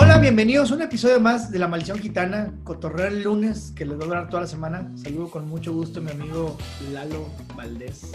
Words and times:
Hola, 0.00 0.18
bienvenidos 0.18 0.70
a 0.70 0.76
un 0.76 0.82
episodio 0.82 1.18
más 1.18 1.50
de 1.50 1.58
La 1.58 1.66
Maldición 1.66 1.98
Gitana, 1.98 2.52
Cotorreo 2.62 3.08
el 3.08 3.24
lunes, 3.24 3.72
que 3.74 3.84
les 3.84 3.96
voy 3.96 4.04
a 4.04 4.10
hablar 4.10 4.28
toda 4.28 4.42
la 4.42 4.46
semana. 4.46 4.92
Saludo 4.94 5.28
con 5.28 5.48
mucho 5.48 5.72
gusto 5.72 5.98
a 5.98 6.02
mi 6.04 6.12
amigo 6.12 6.56
Lalo 6.92 7.26
Valdés. 7.56 8.12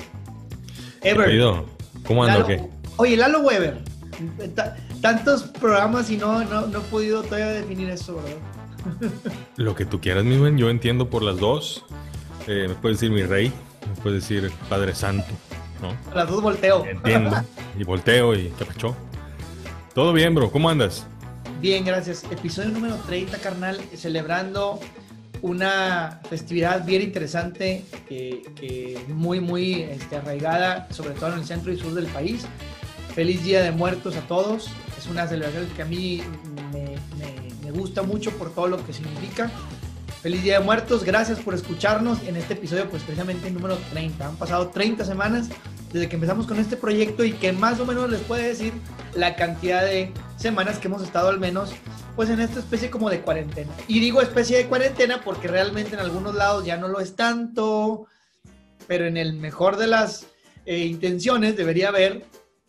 Ever. 1.01 1.65
¿Cómo 2.07 2.23
anda 2.23 2.39
o 2.39 2.47
qué? 2.47 2.69
Oye, 2.95 3.17
Lalo 3.17 3.41
Weber. 3.41 3.81
tantos 5.01 5.43
programas 5.43 6.09
y 6.09 6.15
no, 6.15 6.45
no, 6.45 6.67
no, 6.67 6.79
he 6.79 6.81
podido 6.83 7.21
todavía 7.21 7.47
definir 7.47 7.89
eso, 7.89 8.15
¿verdad? 8.15 9.11
Lo 9.57 9.75
que 9.75 9.83
tú 9.83 9.99
quieras, 9.99 10.23
mi 10.23 10.37
buen. 10.37 10.57
Yo 10.57 10.69
entiendo 10.69 11.09
por 11.09 11.21
las 11.21 11.37
dos. 11.37 11.83
Eh, 12.47 12.67
me 12.69 12.75
puedes 12.75 13.01
decir 13.01 13.13
mi 13.13 13.23
rey, 13.23 13.51
me 13.93 14.01
puedes 14.01 14.21
decir 14.21 14.49
Padre 14.69 14.95
Santo, 14.95 15.27
¿no? 15.81 16.15
Las 16.15 16.29
dos 16.29 16.41
volteo. 16.41 16.85
Entiendo. 16.85 17.43
Y 17.77 17.83
volteo 17.83 18.35
y 18.35 18.53
qué 18.57 18.63
pacho. 18.63 18.95
Todo 19.93 20.13
bien, 20.13 20.33
bro. 20.33 20.49
¿Cómo 20.49 20.69
andas? 20.69 21.07
Bien, 21.63 21.85
gracias. 21.85 22.25
Episodio 22.25 22.71
número 22.71 22.97
30, 23.07 23.37
carnal, 23.37 23.79
celebrando 23.95 24.81
una 25.41 26.19
festividad 26.29 26.83
bien 26.83 27.01
interesante, 27.01 27.85
que, 28.05 29.01
muy, 29.07 29.39
muy 29.39 29.83
este, 29.83 30.17
arraigada, 30.17 30.89
sobre 30.91 31.11
todo 31.11 31.31
en 31.31 31.39
el 31.39 31.45
centro 31.45 31.71
y 31.71 31.79
sur 31.79 31.93
del 31.93 32.07
país. 32.07 32.45
Feliz 33.15 33.45
Día 33.45 33.61
de 33.61 33.71
Muertos 33.71 34.17
a 34.17 34.27
todos. 34.27 34.71
Es 34.97 35.07
una 35.07 35.25
celebración 35.25 35.67
que 35.73 35.83
a 35.83 35.85
mí 35.85 36.21
me, 36.73 36.97
me 37.63 37.71
gusta 37.71 38.03
mucho 38.03 38.31
por 38.31 38.53
todo 38.53 38.67
lo 38.67 38.85
que 38.85 38.91
significa. 38.91 39.49
Feliz 40.21 40.43
Día 40.43 40.59
de 40.59 40.65
Muertos, 40.65 41.05
gracias 41.05 41.39
por 41.39 41.53
escucharnos 41.53 42.21
en 42.23 42.35
este 42.35 42.55
episodio, 42.55 42.89
pues 42.89 43.03
precisamente 43.03 43.49
número 43.49 43.77
30. 43.93 44.27
Han 44.27 44.35
pasado 44.35 44.67
30 44.67 45.05
semanas 45.05 45.47
desde 45.93 46.09
que 46.09 46.15
empezamos 46.15 46.45
con 46.45 46.59
este 46.59 46.75
proyecto 46.75 47.23
y 47.23 47.31
que 47.31 47.53
más 47.53 47.79
o 47.79 47.85
menos 47.85 48.11
les 48.11 48.19
puede 48.19 48.49
decir 48.49 48.73
la 49.15 49.37
cantidad 49.37 49.81
de 49.85 50.11
semanas 50.43 50.77
que 50.77 50.87
hemos 50.87 51.01
estado 51.01 51.29
al 51.29 51.39
menos 51.39 51.71
pues 52.15 52.29
en 52.29 52.39
esta 52.39 52.59
especie 52.59 52.91
como 52.91 53.09
de 53.09 53.21
cuarentena. 53.21 53.71
Y 53.87 53.99
digo 53.99 54.21
especie 54.21 54.57
de 54.57 54.67
cuarentena 54.67 55.21
porque 55.23 55.47
realmente 55.47 55.95
en 55.95 56.01
algunos 56.01 56.35
lados 56.35 56.65
ya 56.65 56.77
no 56.77 56.87
lo 56.87 56.99
es 56.99 57.15
tanto, 57.15 58.05
pero 58.85 59.05
en 59.05 59.17
el 59.17 59.33
mejor 59.33 59.77
de 59.77 59.87
las 59.87 60.27
eh, 60.65 60.79
intenciones 60.79 61.57
debería 61.57 61.87
haber 61.87 62.25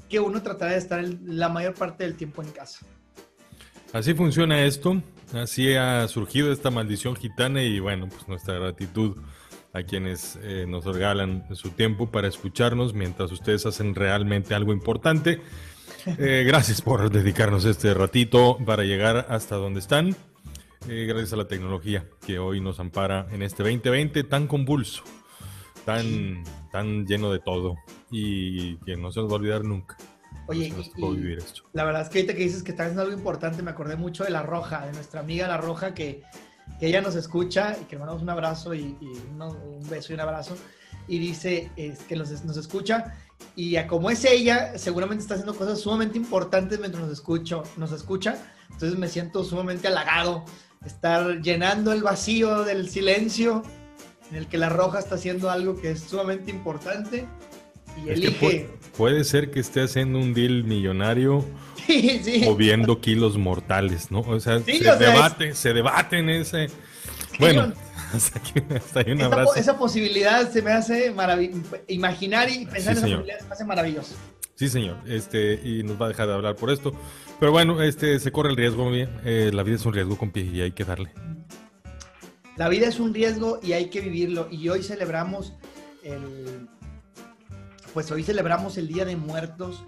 que 0.09 0.21
uno 0.21 0.43
tratará 0.43 0.73
de 0.73 0.79
estar 0.79 1.05
la 1.25 1.49
mayor 1.49 1.75
parte 1.75 2.05
del 2.05 2.15
tiempo 2.15 2.43
en 2.43 2.51
casa. 2.51 2.87
Así 3.93 4.15
funciona 4.15 4.65
esto. 4.65 5.03
Así 5.33 5.75
ha 5.75 6.07
surgido 6.07 6.53
esta 6.53 6.71
maldición 6.71 7.17
gitana 7.17 7.63
y 7.63 7.81
bueno, 7.81 8.09
pues 8.09 8.29
nuestra 8.29 8.55
gratitud 8.55 9.17
a 9.73 9.83
quienes 9.83 10.39
eh, 10.43 10.67
nos 10.69 10.85
regalan 10.85 11.45
su 11.53 11.71
tiempo 11.71 12.09
para 12.09 12.29
escucharnos 12.29 12.95
mientras 12.95 13.33
ustedes 13.33 13.67
hacen 13.67 13.97
realmente 13.97 14.55
algo 14.55 14.73
importante. 14.73 15.41
Eh, 16.07 16.45
gracias 16.47 16.83
por 16.83 17.11
dedicarnos 17.11 17.65
este 17.65 17.95
ratito 17.95 18.59
para 18.65 18.85
llegar 18.85 19.27
hasta 19.31 19.57
donde 19.57 19.81
están. 19.81 20.15
Eh, 20.89 21.07
gracias 21.09 21.33
a 21.33 21.37
la 21.37 21.49
tecnología 21.49 22.07
que 22.27 22.39
hoy 22.39 22.61
nos 22.61 22.79
ampara 22.79 23.27
en 23.31 23.43
este 23.43 23.63
2020 23.63 24.25
tan 24.25 24.47
convulso, 24.47 25.03
tan, 25.87 26.45
tan 26.71 27.07
lleno 27.07 27.33
de 27.33 27.39
todo 27.39 27.77
y 28.11 28.77
que 28.79 28.97
no 28.97 29.13
se 29.13 29.21
nos 29.21 29.31
va 29.31 29.35
a 29.35 29.39
olvidar 29.39 29.65
nunca. 29.65 29.97
Oye, 30.47 30.75
y, 30.97 31.37
la 31.73 31.85
verdad 31.85 32.03
es 32.03 32.09
que 32.11 32.19
ahorita 32.19 32.35
que 32.35 32.43
dices 32.43 32.63
que 32.63 32.73
estás 32.73 32.87
haciendo 32.87 33.03
algo 33.03 33.17
importante, 33.17 33.63
me 33.63 33.71
acordé 33.71 33.97
mucho 33.97 34.25
de 34.25 34.31
La 34.31 34.43
Roja, 34.43 34.85
de 34.85 34.93
nuestra 34.93 35.21
amiga 35.21 35.49
La 35.49 35.57
Roja, 35.57 35.95
que, 35.95 36.23
que 36.79 36.87
ella 36.87 37.01
nos 37.01 37.15
escucha 37.15 37.79
y 37.81 37.85
que 37.85 37.97
le 37.97 38.01
mandamos 38.01 38.23
un 38.23 38.29
abrazo 38.29 38.75
y, 38.75 38.95
un 39.01 39.89
beso 39.89 40.13
y 40.13 40.15
un 40.15 40.21
abrazo. 40.21 40.57
Y 41.09 41.19
dice 41.19 41.71
es, 41.77 42.01
que 42.01 42.17
nos, 42.17 42.45
nos 42.45 42.59
escucha 42.59 43.15
y 43.57 43.77
como 43.85 44.11
es 44.11 44.25
ella, 44.25 44.77
seguramente 44.79 45.23
está 45.23 45.35
haciendo 45.35 45.55
cosas 45.55 45.81
sumamente 45.81 46.19
importantes 46.19 46.79
mientras 46.81 47.05
nos, 47.05 47.13
escucho, 47.13 47.63
nos 47.77 47.93
escucha. 47.93 48.37
Entonces 48.71 48.99
me 48.99 49.09
siento 49.09 49.45
sumamente 49.45 49.89
halagado 49.89 50.45
estar 50.85 51.41
llenando 51.41 51.93
el 51.93 52.03
vacío 52.03 52.65
del 52.65 52.89
silencio 52.89 53.63
en 54.31 54.37
el 54.37 54.47
que 54.49 54.59
La 54.59 54.69
Roja 54.69 54.99
está 54.99 55.15
haciendo 55.15 55.51
algo 55.51 55.81
que 55.81 55.93
es 55.93 56.01
sumamente 56.01 56.51
importante 56.51 57.27
y 58.05 58.09
elige 58.09 58.69
puede 58.97 59.25
ser 59.25 59.51
que 59.51 59.61
esté 59.61 59.83
haciendo 59.83 60.19
un 60.19 60.35
deal 60.35 60.65
millonario 60.65 61.45
o 62.47 62.57
viendo 62.57 63.01
kilos 63.01 63.37
mortales, 63.37 64.11
¿no? 64.11 64.21
O 64.21 64.41
sea, 64.41 64.61
se 64.61 64.73
debate, 64.73 65.55
se 65.55 65.73
debate 65.73 66.19
en 66.19 66.31
ese. 66.31 66.69
Bueno, 67.39 67.73
hasta, 68.15 68.39
aquí, 68.39 68.63
hasta 68.75 69.01
ahí 69.01 69.13
un 69.13 69.21
esa. 69.21 69.45
Esa 69.57 69.79
posibilidad 69.79 70.51
se 70.51 70.63
me 70.63 70.73
hace 70.73 71.11
maravilloso. 71.11 71.77
Imaginar 71.89 72.49
y 72.51 72.67
pensar 72.67 72.93
en 72.93 72.99
esa 72.99 73.07
posibilidad 73.07 73.39
se 73.39 73.45
me 73.47 73.53
hace 73.53 73.65
maravilloso. 73.65 74.15
Sí, 74.55 74.69
señor. 74.69 74.99
Este, 75.07 75.61
y 75.63 75.83
nos 75.83 76.01
va 76.01 76.07
a 76.07 76.09
dejar 76.09 76.29
de 76.29 76.35
hablar 76.35 76.57
por 76.57 76.71
esto. 76.71 76.93
Pero 77.41 77.53
bueno, 77.53 77.83
este, 77.83 78.19
se 78.21 78.33
corre 78.33 78.51
el 78.51 78.57
riesgo. 78.57 78.91
Eh, 78.93 79.51
la 79.53 79.63
vida 79.63 79.77
es 79.77 79.87
un 79.87 79.93
riesgo 79.93 80.17
con 80.17 80.31
pie 80.31 80.45
y 80.45 80.61
hay 80.61 80.73
que 80.73 80.85
darle. 80.85 81.11
La 82.57 82.69
vida 82.69 82.87
es 82.87 83.01
un 83.01 83.13
riesgo 83.13 83.59
y 83.63 83.73
hay 83.73 83.91
que 83.91 84.01
vivirlo. 84.01 84.49
Y 84.51 84.69
hoy 84.69 84.83
celebramos 84.83 85.55
el 86.05 86.69
pues 87.95 88.11
hoy 88.11 88.25
celebramos 88.25 88.77
el 88.77 88.89
Día 88.89 89.05
de 89.05 89.17
Muertos 89.17 89.85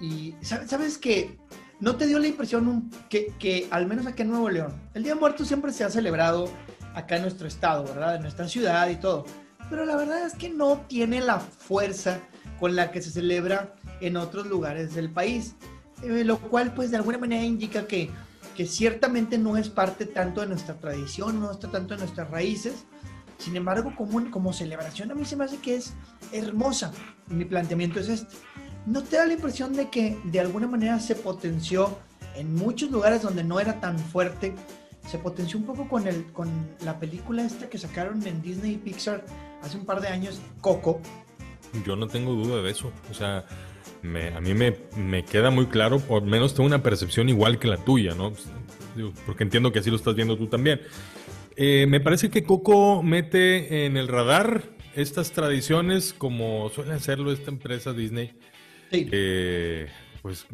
y 0.00 0.34
sabes 0.40 0.96
que 0.96 1.36
no 1.80 1.96
te 1.96 2.06
dio 2.06 2.20
la 2.20 2.28
impresión 2.28 2.90
que, 3.10 3.32
que, 3.38 3.66
al 3.70 3.86
menos 3.86 4.06
aquí 4.06 4.22
en 4.22 4.30
Nuevo 4.30 4.48
León, 4.48 4.72
el 4.94 5.02
Día 5.02 5.14
de 5.14 5.20
Muertos 5.20 5.48
siempre 5.48 5.72
se 5.72 5.82
ha 5.82 5.90
celebrado 5.90 6.48
acá 6.94 7.16
en 7.16 7.22
nuestro 7.22 7.46
estado, 7.46 7.84
¿verdad? 7.84 8.16
En 8.16 8.22
nuestra 8.22 8.48
ciudad 8.48 8.88
y 8.88 8.96
todo. 8.96 9.24
Pero 9.70 9.84
la 9.84 9.96
verdad 9.96 10.26
es 10.26 10.34
que 10.34 10.48
no 10.48 10.84
tiene 10.88 11.20
la 11.20 11.40
fuerza 11.40 12.20
con 12.60 12.76
la 12.76 12.90
que 12.90 13.02
se 13.02 13.10
celebra 13.10 13.74
en 14.00 14.16
otros 14.16 14.46
lugares 14.46 14.94
del 14.94 15.10
país. 15.10 15.56
Eh, 16.02 16.24
lo 16.24 16.38
cual 16.38 16.74
pues 16.74 16.90
de 16.90 16.96
alguna 16.98 17.18
manera 17.18 17.42
indica 17.42 17.86
que, 17.86 18.10
que 18.56 18.66
ciertamente 18.66 19.38
no 19.38 19.56
es 19.56 19.68
parte 19.68 20.06
tanto 20.06 20.40
de 20.40 20.48
nuestra 20.48 20.74
tradición, 20.74 21.40
no 21.40 21.50
está 21.50 21.70
tanto 21.70 21.94
de 21.94 22.00
nuestras 22.00 22.30
raíces, 22.30 22.84
sin 23.38 23.56
embargo, 23.56 23.92
como, 23.96 24.30
como 24.30 24.52
celebración 24.52 25.10
a 25.10 25.14
mí 25.14 25.24
se 25.24 25.36
me 25.36 25.44
hace 25.44 25.58
que 25.58 25.76
es 25.76 25.92
hermosa. 26.32 26.92
Mi 27.28 27.44
planteamiento 27.44 28.00
es 28.00 28.08
este. 28.08 28.36
¿No 28.86 29.02
te 29.02 29.16
da 29.16 29.26
la 29.26 29.32
impresión 29.32 29.74
de 29.74 29.90
que 29.90 30.18
de 30.24 30.40
alguna 30.40 30.66
manera 30.66 31.00
se 31.00 31.14
potenció 31.14 31.98
en 32.36 32.54
muchos 32.54 32.90
lugares 32.90 33.22
donde 33.22 33.44
no 33.44 33.60
era 33.60 33.80
tan 33.80 33.98
fuerte? 33.98 34.54
Se 35.06 35.18
potenció 35.18 35.58
un 35.58 35.66
poco 35.66 35.88
con, 35.88 36.06
el, 36.06 36.24
con 36.32 36.48
la 36.84 36.98
película 36.98 37.44
esta 37.44 37.68
que 37.68 37.78
sacaron 37.78 38.26
en 38.26 38.40
Disney 38.42 38.72
y 38.72 38.76
Pixar 38.78 39.24
hace 39.62 39.76
un 39.76 39.84
par 39.84 40.00
de 40.00 40.08
años, 40.08 40.40
Coco. 40.60 41.00
Yo 41.84 41.96
no 41.96 42.06
tengo 42.06 42.32
duda 42.32 42.62
de 42.62 42.70
eso. 42.70 42.92
O 43.10 43.14
sea, 43.14 43.38
a 43.38 44.40
mí 44.40 44.54
me, 44.54 44.76
me, 44.96 45.24
queda 45.24 45.50
muy 45.50 45.66
claro, 45.66 45.98
por 45.98 46.22
menos 46.22 46.54
tengo 46.54 46.66
una 46.66 46.82
percepción 46.82 47.28
igual 47.28 47.58
que 47.58 47.68
la 47.68 47.78
tuya, 47.78 48.14
¿no? 48.14 48.32
Porque 49.26 49.44
entiendo 49.44 49.72
que 49.72 49.80
así 49.80 49.90
lo 49.90 49.96
estás 49.96 50.14
viendo 50.14 50.36
tú 50.36 50.46
también. 50.46 50.80
Eh, 51.56 51.86
me 51.88 52.00
parece 52.00 52.30
que 52.30 52.44
Coco 52.44 53.02
mete 53.02 53.86
en 53.86 53.96
el 53.96 54.08
radar 54.08 54.74
estas 54.94 55.32
tradiciones 55.32 56.12
como 56.12 56.68
suele 56.70 56.92
hacerlo 56.92 57.32
esta 57.32 57.50
empresa 57.50 57.92
Disney. 57.92 58.38
Que 58.90 59.88
pues 60.22 60.46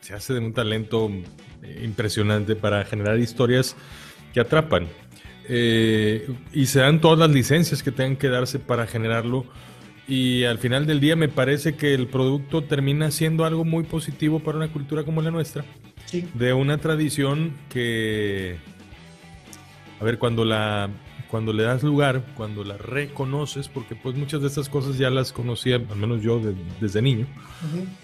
se 0.00 0.14
hace 0.14 0.34
de 0.34 0.40
un 0.40 0.52
talento 0.52 1.10
impresionante 1.82 2.56
para 2.56 2.84
generar 2.84 3.18
historias 3.18 3.76
que 4.32 4.40
atrapan. 4.40 4.88
Eh, 5.48 6.28
y 6.52 6.66
se 6.66 6.80
dan 6.80 7.00
todas 7.00 7.18
las 7.18 7.30
licencias 7.30 7.82
que 7.82 7.90
tengan 7.90 8.16
que 8.16 8.28
darse 8.28 8.58
para 8.58 8.86
generarlo. 8.86 9.46
Y 10.06 10.44
al 10.44 10.58
final 10.58 10.86
del 10.86 11.00
día 11.00 11.16
me 11.16 11.28
parece 11.28 11.74
que 11.74 11.94
el 11.94 12.06
producto 12.06 12.64
termina 12.64 13.10
siendo 13.10 13.44
algo 13.44 13.64
muy 13.64 13.84
positivo 13.84 14.40
para 14.40 14.56
una 14.56 14.72
cultura 14.72 15.04
como 15.04 15.20
la 15.22 15.30
nuestra. 15.30 15.64
De 16.34 16.54
una 16.54 16.78
tradición 16.78 17.52
que 17.68 18.56
a 20.00 20.04
ver, 20.04 20.18
cuando 20.18 20.44
la 20.44 20.90
cuando 21.30 21.52
le 21.52 21.62
das 21.62 21.82
lugar, 21.82 22.24
cuando 22.36 22.64
la 22.64 22.76
reconoces, 22.76 23.68
porque 23.68 23.94
pues 23.94 24.16
muchas 24.16 24.40
de 24.40 24.48
estas 24.48 24.68
cosas 24.68 24.98
ya 24.98 25.10
las 25.10 25.32
conocía, 25.32 25.76
al 25.76 25.96
menos 25.96 26.22
yo 26.22 26.40
desde 26.80 27.02
niño, 27.02 27.26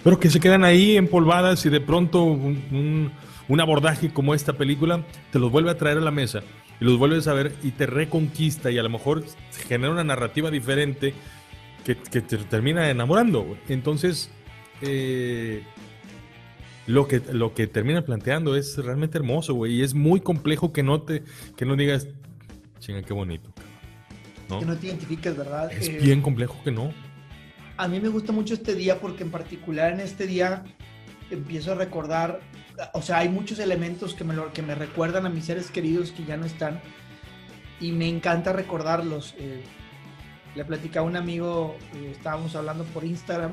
pero 0.02 0.20
que 0.20 0.30
se 0.30 0.40
quedan 0.40 0.64
ahí 0.64 0.96
empolvadas 0.96 1.64
y 1.66 1.70
de 1.70 1.80
pronto 1.80 2.22
un, 2.22 3.10
abordaje 3.60 4.12
como 4.12 4.34
esta 4.34 4.54
película 4.54 5.04
te 5.30 5.38
los 5.38 5.50
vuelve 5.50 5.70
a 5.70 5.78
traer 5.78 5.98
a 5.98 6.00
la 6.00 6.10
mesa 6.10 6.42
y 6.80 6.84
los 6.84 6.98
vuelves 6.98 7.26
a 7.28 7.34
ver 7.34 7.54
y 7.62 7.70
te 7.70 7.86
reconquista 7.86 8.70
y 8.70 8.78
a 8.78 8.82
lo 8.82 8.90
mejor 8.90 9.24
genera 9.68 9.92
una 9.92 10.04
narrativa 10.04 10.50
diferente 10.50 11.14
que, 11.84 11.94
te 11.94 12.38
termina 12.38 12.90
enamorando. 12.90 13.56
Entonces, 13.68 14.30
eh, 14.80 15.62
lo 16.86 17.06
que, 17.06 17.22
lo 17.32 17.54
que 17.54 17.66
termina 17.66 18.02
planteando 18.02 18.56
es 18.56 18.76
realmente 18.78 19.18
hermoso, 19.18 19.54
güey. 19.54 19.74
Y 19.74 19.82
es 19.82 19.94
muy 19.94 20.20
complejo 20.20 20.72
que 20.72 20.82
no 20.82 21.02
te, 21.02 21.22
que 21.56 21.64
no 21.64 21.76
digas, 21.76 22.08
chinga, 22.84 23.02
qué 23.02 23.12
bonito. 23.12 23.50
Que 24.48 24.66
no 24.66 24.76
te 24.76 24.88
identifiques, 24.88 25.36
¿verdad? 25.36 25.72
Es 25.72 25.88
eh, 25.88 25.98
bien 26.00 26.20
complejo 26.20 26.56
que 26.62 26.70
no. 26.70 26.92
A 27.76 27.88
mí 27.88 27.98
me 27.98 28.08
gusta 28.08 28.32
mucho 28.32 28.54
este 28.54 28.74
día 28.74 29.00
porque 29.00 29.24
en 29.24 29.30
particular 29.30 29.92
en 29.92 30.00
este 30.00 30.26
día 30.26 30.64
empiezo 31.30 31.72
a 31.72 31.74
recordar, 31.74 32.40
o 32.92 33.02
sea, 33.02 33.18
hay 33.18 33.28
muchos 33.28 33.58
elementos 33.58 34.14
que 34.14 34.22
me, 34.22 34.34
que 34.52 34.62
me 34.62 34.74
recuerdan 34.74 35.26
a 35.26 35.30
mis 35.30 35.46
seres 35.46 35.70
queridos 35.70 36.12
que 36.12 36.24
ya 36.24 36.36
no 36.36 36.44
están 36.44 36.80
y 37.80 37.92
me 37.92 38.08
encanta 38.08 38.52
recordarlos. 38.52 39.34
Eh, 39.38 39.64
le 40.54 40.64
platicaba 40.64 41.06
a 41.06 41.10
un 41.10 41.16
amigo, 41.16 41.76
eh, 41.94 42.10
estábamos 42.12 42.54
hablando 42.54 42.84
por 42.84 43.02
Instagram 43.02 43.52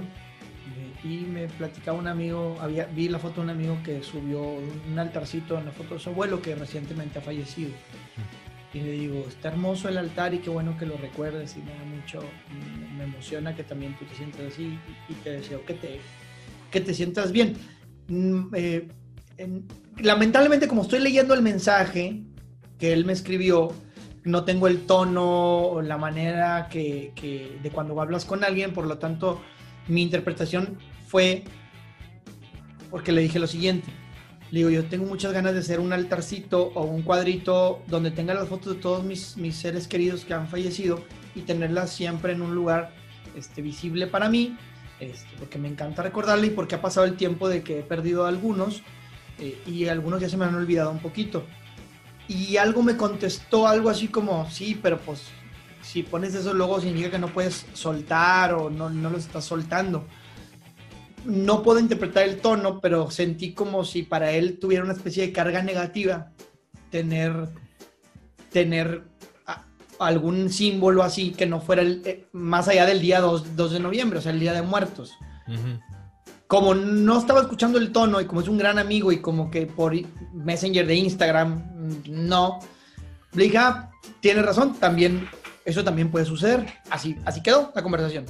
y 1.03 1.21
me 1.21 1.47
platicaba 1.47 1.97
un 1.97 2.07
amigo, 2.07 2.57
había, 2.61 2.85
vi 2.85 3.09
la 3.09 3.17
foto 3.17 3.37
de 3.37 3.41
un 3.41 3.49
amigo 3.49 3.79
que 3.83 4.03
subió 4.03 4.41
un 4.41 4.99
altarcito 4.99 5.57
en 5.57 5.65
la 5.65 5.71
foto 5.71 5.95
de 5.95 5.99
su 5.99 6.09
abuelo 6.09 6.41
que 6.41 6.53
recientemente 6.53 7.17
ha 7.17 7.21
fallecido. 7.23 7.71
Y 8.73 8.79
le 8.79 8.91
digo, 8.91 9.25
está 9.27 9.49
hermoso 9.49 9.89
el 9.89 9.97
altar 9.97 10.33
y 10.33 10.39
qué 10.39 10.49
bueno 10.49 10.77
que 10.77 10.85
lo 10.85 10.95
recuerdes 10.97 11.57
y 11.57 11.61
me 11.61 11.71
da 11.71 11.83
mucho, 11.83 12.21
me 12.97 13.03
emociona 13.03 13.53
que 13.53 13.63
también 13.63 13.97
tú 13.97 14.05
te 14.05 14.15
sientas 14.15 14.41
así 14.53 14.79
y, 15.09 15.13
te 15.15 15.31
deseo 15.31 15.65
que 15.65 15.73
te, 15.73 15.99
que 16.71 16.79
te 16.79 16.93
sientas 16.93 17.33
bien. 17.33 17.57
Mm, 18.07 18.55
eh, 18.55 18.87
lamentablemente 19.97 20.67
como 20.67 20.83
estoy 20.83 20.99
leyendo 20.99 21.33
el 21.33 21.41
mensaje 21.41 22.21
que 22.79 22.93
él 22.93 23.05
me 23.05 23.13
escribió, 23.13 23.73
no 24.23 24.43
tengo 24.43 24.67
el 24.67 24.85
tono 24.85 25.57
o 25.67 25.81
la 25.81 25.97
manera 25.97 26.67
que, 26.69 27.13
de 27.61 27.69
cuando 27.71 27.99
hablas 28.01 28.25
con 28.25 28.43
alguien, 28.43 28.73
por 28.73 28.85
lo 28.85 28.97
tanto 28.97 29.41
mi 29.87 30.01
interpretación 30.01 30.77
fue 31.07 31.43
porque 32.89 33.11
le 33.11 33.21
dije 33.21 33.39
lo 33.39 33.47
siguiente. 33.47 33.89
Le 34.51 34.59
digo, 34.59 34.69
yo 34.69 34.85
tengo 34.85 35.05
muchas 35.05 35.31
ganas 35.31 35.53
de 35.53 35.59
hacer 35.59 35.79
un 35.79 35.93
altarcito 35.93 36.71
o 36.75 36.83
un 36.83 37.03
cuadrito 37.03 37.81
donde 37.87 38.11
tenga 38.11 38.33
las 38.33 38.49
fotos 38.49 38.75
de 38.75 38.81
todos 38.81 39.03
mis, 39.03 39.37
mis 39.37 39.55
seres 39.55 39.87
queridos 39.87 40.25
que 40.25 40.33
han 40.33 40.49
fallecido 40.49 41.01
y 41.33 41.41
tenerlas 41.41 41.91
siempre 41.91 42.33
en 42.33 42.41
un 42.41 42.53
lugar 42.53 42.93
este, 43.35 43.61
visible 43.61 44.07
para 44.07 44.29
mí, 44.29 44.57
este, 44.99 45.29
porque 45.39 45.57
me 45.57 45.69
encanta 45.69 46.03
recordarle 46.03 46.47
y 46.47 46.49
porque 46.49 46.75
ha 46.75 46.81
pasado 46.81 47.05
el 47.05 47.15
tiempo 47.15 47.47
de 47.47 47.63
que 47.63 47.79
he 47.79 47.83
perdido 47.83 48.25
a 48.25 48.27
algunos 48.27 48.83
eh, 49.39 49.57
y 49.65 49.87
algunos 49.87 50.19
ya 50.19 50.27
se 50.27 50.35
me 50.35 50.43
han 50.43 50.53
olvidado 50.53 50.91
un 50.91 50.99
poquito. 50.99 51.45
Y 52.27 52.57
algo 52.57 52.83
me 52.83 52.97
contestó, 52.97 53.67
algo 53.67 53.89
así 53.89 54.09
como, 54.09 54.49
sí, 54.49 54.77
pero 54.81 54.99
pues 54.99 55.27
si 55.81 56.03
pones 56.03 56.35
eso 56.35 56.53
luego 56.53 56.79
significa 56.79 57.11
que 57.11 57.19
no 57.19 57.27
puedes 57.27 57.65
soltar 57.73 58.53
o 58.53 58.69
no, 58.69 58.89
no 58.89 59.09
lo 59.09 59.17
estás 59.17 59.45
soltando. 59.45 60.05
No 61.25 61.63
puedo 61.63 61.79
interpretar 61.79 62.23
el 62.23 62.39
tono, 62.39 62.79
pero 62.79 63.11
sentí 63.11 63.53
como 63.53 63.85
si 63.85 64.03
para 64.03 64.31
él 64.31 64.59
tuviera 64.59 64.83
una 64.83 64.93
especie 64.93 65.25
de 65.25 65.33
carga 65.33 65.61
negativa 65.61 66.31
tener, 66.89 67.49
tener 68.51 69.03
algún 69.99 70.49
símbolo 70.49 71.03
así 71.03 71.31
que 71.31 71.45
no 71.45 71.61
fuera 71.61 71.83
el, 71.83 72.01
eh, 72.05 72.27
más 72.31 72.67
allá 72.67 72.85
del 72.85 73.01
día 73.01 73.21
2, 73.21 73.55
de 73.55 73.79
noviembre, 73.79 74.19
o 74.19 74.21
sea, 74.21 74.31
el 74.31 74.39
Día 74.39 74.53
de 74.53 74.61
Muertos. 74.61 75.13
Como 76.47 76.73
no 76.75 77.19
estaba 77.19 77.41
escuchando 77.41 77.77
el 77.77 77.91
tono 77.91 78.19
y 78.19 78.25
como 78.25 78.41
es 78.41 78.47
un 78.47 78.57
gran 78.57 78.77
amigo 78.79 79.11
y 79.11 79.19
como 79.19 79.49
que 79.49 79.67
por 79.67 79.93
Messenger 80.33 80.85
de 80.85 80.95
Instagram, 80.95 82.01
no, 82.09 82.59
le 83.33 83.43
dije, 83.43 83.57
ah, 83.57 83.89
tiene 84.19 84.41
razón, 84.41 84.75
también 84.75 85.27
eso 85.65 85.83
también 85.83 86.09
puede 86.09 86.25
suceder. 86.25 86.65
Así, 86.89 87.15
así 87.25 87.41
quedó 87.41 87.71
la 87.75 87.83
conversación. 87.83 88.25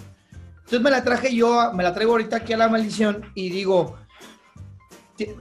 Entonces 0.72 0.86
me 0.86 0.92
la 0.92 1.04
traje 1.04 1.36
yo, 1.36 1.74
me 1.74 1.84
la 1.84 1.94
traigo 1.94 2.14
ahorita 2.14 2.38
aquí 2.38 2.54
a 2.54 2.58
la 2.58 2.70
maldición 2.70 3.26
y 3.36 3.50
digo, 3.50 3.98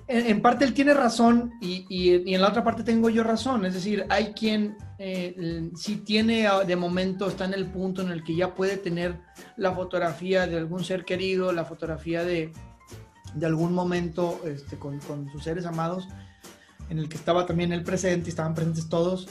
en, 0.09 0.43
parte 0.43 0.65
él 0.65 0.75
tiene 0.75 0.93
razón 0.93 1.53
y, 1.61 1.87
y, 1.88 2.35
en 2.35 2.41
la 2.41 2.49
otra 2.49 2.65
parte 2.65 2.82
tengo 2.82 3.09
yo 3.11 3.23
razón. 3.23 3.65
Es 3.65 3.75
decir, 3.75 4.06
hay 4.09 4.32
quien 4.32 4.77
eh, 4.99 5.71
si 5.77 5.99
tiene 5.99 6.49
ah, 6.49 6.65
de 6.65 6.75
momento, 6.75 7.29
está 7.29 7.44
en 7.44 7.55
el 7.55 7.67
punto 7.67 8.03
en 8.03 8.11
el 8.11 8.25
que 8.25 8.35
ya 8.35 8.56
puede 8.56 8.77
tener 8.77 9.21
la 9.56 9.71
fotografía 9.71 10.49
de 10.49 10.59
algún 10.59 10.82
ser 10.82 11.05
querido, 11.05 11.53
la 11.53 11.65
fotografía 11.65 12.25
de, 12.25 12.53
de 13.32 13.47
algún 13.47 13.73
momento 13.73 14.41
este, 14.44 14.79
con, 14.79 14.99
con 14.99 15.31
sus 15.31 15.44
seres 15.44 15.65
amados, 15.65 16.09
en 16.88 16.99
el 16.99 17.09
que 17.09 17.17
estaba 17.17 17.47
también 17.47 17.73
el 17.73 17.85
presente, 17.85 18.31
estaban 18.31 18.56
presentes 18.56 18.88
todos 18.88 19.29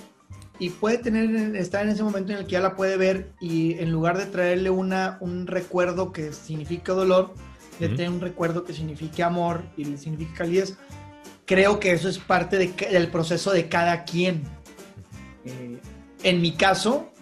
y 0.59 0.69
puede 0.71 0.97
tener, 0.97 1.55
estar 1.55 1.83
en 1.83 1.89
ese 1.89 2.03
momento 2.03 2.33
en 2.33 2.39
el 2.39 2.45
que 2.45 2.51
ya 2.51 2.59
la 2.59 2.75
puede 2.75 2.97
ver 2.97 3.31
y 3.39 3.79
en 3.79 3.91
lugar 3.91 4.17
de 4.17 4.25
traerle 4.25 4.69
una, 4.69 5.17
un 5.21 5.47
recuerdo 5.47 6.11
que 6.11 6.33
significa 6.33 6.91
dolor, 6.91 7.33
de 7.79 7.87
tener 7.87 8.09
un 8.09 8.19
recuerdo 8.19 8.65
que 8.65 8.73
signifique 8.73 9.23
amor 9.23 9.63
y 9.77 9.85
le 9.85 9.97
signifique 9.97 10.33
calidez, 10.33 10.77
creo 11.45 11.79
que 11.79 11.93
eso 11.93 12.09
es 12.09 12.19
parte 12.19 12.57
del 12.57 13.07
proceso 13.07 13.51
de 13.51 13.69
cada 13.69 14.03
quien. 14.03 14.43
Eh, 15.45 15.79
en 16.23 16.41
mi 16.41 16.51
caso, 16.51 17.13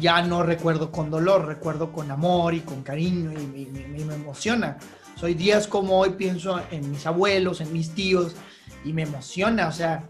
ya 0.00 0.22
no 0.22 0.44
recuerdo 0.44 0.92
con 0.92 1.10
dolor, 1.10 1.46
recuerdo 1.46 1.92
con 1.92 2.12
amor 2.12 2.54
y 2.54 2.60
con 2.60 2.84
cariño 2.84 3.32
y, 3.32 3.62
y 3.62 4.04
me 4.04 4.14
emociona. 4.14 4.78
Soy 5.16 5.34
días 5.34 5.66
como 5.66 5.98
hoy 5.98 6.10
pienso 6.10 6.60
en 6.70 6.88
mis 6.88 7.04
abuelos, 7.04 7.60
en 7.60 7.72
mis 7.72 7.90
tíos 7.90 8.36
y 8.84 8.92
me 8.92 9.02
emociona, 9.02 9.66
o 9.66 9.72
sea, 9.72 10.06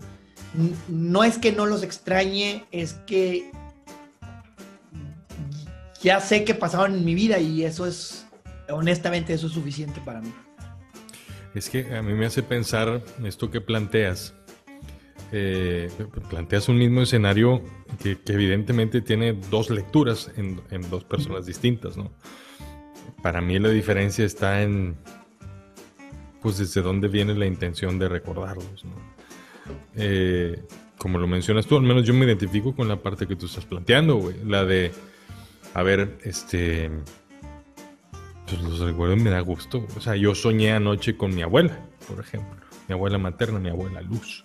no 0.89 1.25
es 1.25 1.39
que 1.39 1.53
no 1.53 1.67
los 1.67 1.83
extrañe, 1.83 2.65
es 2.71 2.95
que 3.07 3.51
ya 6.03 6.21
sé 6.21 6.45
que 6.45 6.55
pasaron 6.55 6.95
en 6.95 7.05
mi 7.05 7.15
vida 7.15 7.39
y 7.39 7.65
eso 7.65 7.87
es, 7.87 8.27
honestamente, 8.69 9.33
eso 9.33 9.47
es 9.49 9.53
suficiente 9.53 10.01
para 10.05 10.21
mí. 10.21 10.33
Es 11.55 11.71
que 11.71 11.97
a 11.97 12.03
mí 12.03 12.13
me 12.13 12.27
hace 12.27 12.43
pensar 12.43 13.03
esto 13.25 13.51
que 13.51 13.61
planteas. 13.61 14.35
Eh, 15.33 15.91
planteas 16.31 16.69
un 16.69 16.79
mismo 16.79 17.01
escenario 17.01 17.63
que, 18.03 18.19
evidentemente 18.27 19.01
tiene 19.01 19.33
dos 19.33 19.71
lecturas 19.71 20.31
en, 20.37 20.61
dos 20.91 21.05
personas 21.05 21.47
distintas, 21.47 21.97
¿no? 21.97 22.13
Para 23.23 23.41
mí 23.41 23.59
la 23.59 23.71
diferencia 23.71 24.25
está 24.25 24.63
en, 24.63 24.97
pues, 26.43 26.59
desde 26.59 26.83
dónde 26.83 27.09
viene 27.09 27.35
la 27.35 27.47
intención 27.47 27.99
de 27.99 28.09
recordarlos, 28.09 28.85
¿no? 28.85 29.16
Eh, 29.95 30.63
como 30.99 31.19
lo 31.19 31.27
mencionas 31.27 31.67
tú, 31.67 31.77
al 31.77 31.83
menos 31.83 32.05
yo 32.05 32.15
me 32.15 32.25
identifico 32.25 32.75
con 32.75 32.89
la 32.89 32.97
parte 32.97 33.27
que 33.27 33.37
tú 33.37 33.47
estás 33.47 33.65
planteando, 33.65 34.17
güey. 34.17 34.37
La 34.45 34.65
de, 34.65 34.93
a 35.75 35.83
ver, 35.83 36.19
este, 36.25 36.91
pues 38.47 38.63
los 38.63 38.79
recuerdos 38.81 39.19
me 39.19 39.31
da 39.31 39.41
gusto. 39.41 39.87
O 39.97 40.01
sea, 40.01 40.17
yo 40.17 40.35
soñé 40.35 40.73
anoche 40.73 41.17
con 41.17 41.35
mi 41.35 41.43
abuela, 41.43 41.79
por 42.09 42.21
ejemplo. 42.21 42.57
Mi 42.89 42.95
abuela 42.95 43.19
materna, 43.19 43.59
mi 43.59 43.69
abuela 43.69 44.01
Luz. 44.01 44.45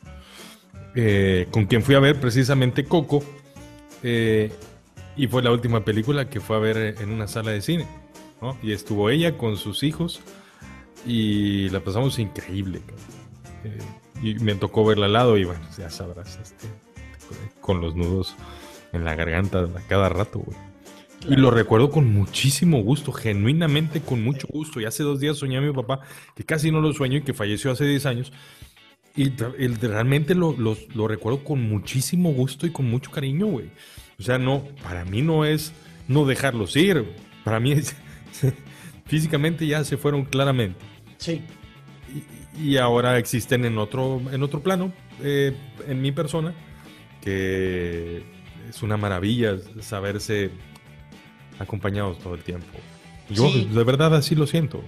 Eh, 0.95 1.47
con 1.51 1.65
quien 1.65 1.83
fui 1.83 1.95
a 1.95 1.99
ver 1.99 2.19
precisamente 2.19 2.83
Coco. 2.83 3.23
Eh, 4.03 4.51
y 5.15 5.27
fue 5.27 5.43
la 5.43 5.51
última 5.51 5.85
película 5.85 6.29
que 6.29 6.39
fue 6.39 6.55
a 6.55 6.59
ver 6.59 6.95
en 6.99 7.11
una 7.11 7.27
sala 7.27 7.51
de 7.51 7.61
cine. 7.61 7.87
Y 8.63 8.71
estuvo 8.71 9.09
ella 9.09 9.37
con 9.37 9.55
sus 9.55 9.83
hijos. 9.83 10.21
Y 11.05 11.69
la 11.69 11.79
pasamos 11.79 12.19
increíble. 12.19 12.81
Eh, 13.63 13.77
y 14.21 14.35
me 14.35 14.55
tocó 14.55 14.85
verla 14.85 15.07
al 15.07 15.13
lado 15.13 15.37
y 15.37 15.43
bueno, 15.43 15.61
ya 15.77 15.89
sabrás, 15.89 16.39
este, 16.41 16.67
con 17.59 17.81
los 17.81 17.95
nudos 17.95 18.35
en 18.93 19.03
la 19.03 19.15
garganta 19.15 19.59
a 19.63 19.81
cada 19.87 20.09
rato, 20.09 20.39
güey. 20.39 20.57
Y 21.29 21.35
lo 21.35 21.51
recuerdo 21.51 21.91
con 21.91 22.11
muchísimo 22.11 22.81
gusto, 22.81 23.11
genuinamente 23.11 24.01
con 24.01 24.23
mucho 24.23 24.47
gusto. 24.47 24.81
Y 24.81 24.85
hace 24.85 25.03
dos 25.03 25.19
días 25.19 25.37
soñé 25.37 25.57
a 25.57 25.61
mi 25.61 25.71
papá, 25.71 25.99
que 26.35 26.43
casi 26.43 26.71
no 26.71 26.81
lo 26.81 26.91
sueño 26.93 27.19
y 27.19 27.21
que 27.21 27.35
falleció 27.35 27.69
hace 27.69 27.85
10 27.85 28.05
años. 28.07 28.33
Y 29.15 29.29
realmente 29.29 30.33
lo, 30.33 30.55
lo, 30.57 31.07
recuerdo 31.07 31.43
con 31.43 31.61
muchísimo 31.61 32.33
gusto 32.33 32.65
y 32.65 32.71
con 32.71 32.89
mucho 32.89 33.11
cariño, 33.11 33.45
güey. 33.45 33.69
O 34.19 34.23
sea, 34.23 34.39
no, 34.39 34.63
para 34.81 35.05
mí 35.05 35.21
no 35.21 35.45
es 35.45 35.73
no 36.07 36.25
dejarlos 36.25 36.75
ir. 36.75 37.05
Para 37.43 37.59
mí 37.59 37.73
es, 37.73 37.95
físicamente 39.05 39.67
ya 39.67 39.83
se 39.83 39.97
fueron 39.97 40.25
claramente. 40.25 40.79
Sí 41.17 41.43
y 42.59 42.77
ahora 42.77 43.17
existen 43.17 43.65
en 43.65 43.77
otro, 43.77 44.21
en 44.31 44.43
otro 44.43 44.61
plano, 44.61 44.91
eh, 45.23 45.55
en 45.87 46.01
mi 46.01 46.11
persona, 46.11 46.53
que 47.21 48.23
es 48.69 48.83
una 48.83 48.97
maravilla 48.97 49.57
saberse 49.79 50.51
acompañados 51.59 52.19
todo 52.19 52.35
el 52.35 52.43
tiempo. 52.43 52.67
Yo 53.29 53.49
de 53.49 53.83
verdad 53.83 54.13
así 54.15 54.35
lo 54.35 54.47
siento. 54.47 54.83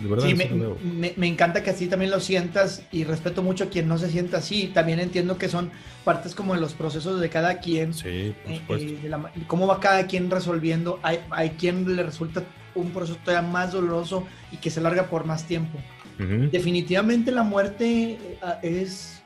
De 0.00 0.08
verdad 0.08 0.26
sí, 0.26 0.34
me, 0.34 1.14
me, 1.16 1.26
encanta 1.26 1.62
que 1.62 1.70
así 1.70 1.86
también 1.86 2.10
lo 2.10 2.20
sientas 2.20 2.82
y 2.92 3.04
respeto 3.04 3.42
mucho 3.42 3.64
a 3.64 3.66
quien 3.68 3.88
no 3.88 3.96
se 3.96 4.10
sienta 4.10 4.38
así. 4.38 4.70
También 4.74 5.00
entiendo 5.00 5.38
que 5.38 5.48
son 5.48 5.70
partes 6.04 6.34
como 6.34 6.54
de 6.54 6.60
los 6.60 6.74
procesos 6.74 7.18
de 7.18 7.30
cada 7.30 7.60
quien. 7.60 7.94
Sí, 7.94 8.34
por 8.42 8.52
eh, 8.52 8.58
supuesto. 8.58 9.46
cómo 9.46 9.66
va 9.66 9.80
cada 9.80 10.06
quien 10.06 10.30
resolviendo. 10.30 11.00
Hay, 11.02 11.20
hay 11.30 11.50
quien 11.50 11.96
le 11.96 12.02
resulta 12.02 12.44
un 12.74 12.90
proceso 12.90 13.18
todavía 13.24 13.48
más 13.48 13.72
doloroso 13.72 14.26
y 14.52 14.58
que 14.58 14.68
se 14.70 14.82
larga 14.82 15.08
por 15.08 15.24
más 15.24 15.44
tiempo. 15.46 15.78
Definitivamente 16.18 17.30
la 17.30 17.42
muerte 17.42 18.12
eh, 18.12 18.18
es, 18.62 19.22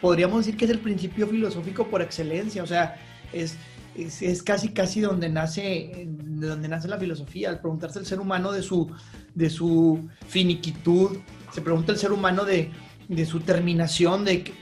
podríamos 0.00 0.44
decir 0.44 0.56
que 0.56 0.64
es 0.64 0.70
el 0.70 0.78
principio 0.78 1.26
filosófico 1.26 1.86
por 1.86 2.00
excelencia, 2.00 2.62
o 2.62 2.66
sea, 2.66 2.96
es, 3.32 3.58
es, 3.94 4.42
casi 4.42 4.70
casi 4.70 5.00
donde 5.00 5.28
nace, 5.28 6.08
de 6.08 6.46
donde 6.46 6.68
nace 6.68 6.88
la 6.88 6.98
filosofía, 6.98 7.50
al 7.50 7.60
preguntarse 7.60 7.98
el 7.98 8.06
ser 8.06 8.20
humano 8.20 8.52
de 8.52 8.62
su, 8.62 8.90
de 9.34 9.50
su 9.50 10.08
finiquitud, 10.28 11.18
se 11.52 11.60
pregunta 11.60 11.92
el 11.92 11.98
ser 11.98 12.12
humano 12.12 12.44
de, 12.44 12.70
de 13.08 13.26
su 13.26 13.40
terminación, 13.40 14.24
de 14.24 14.52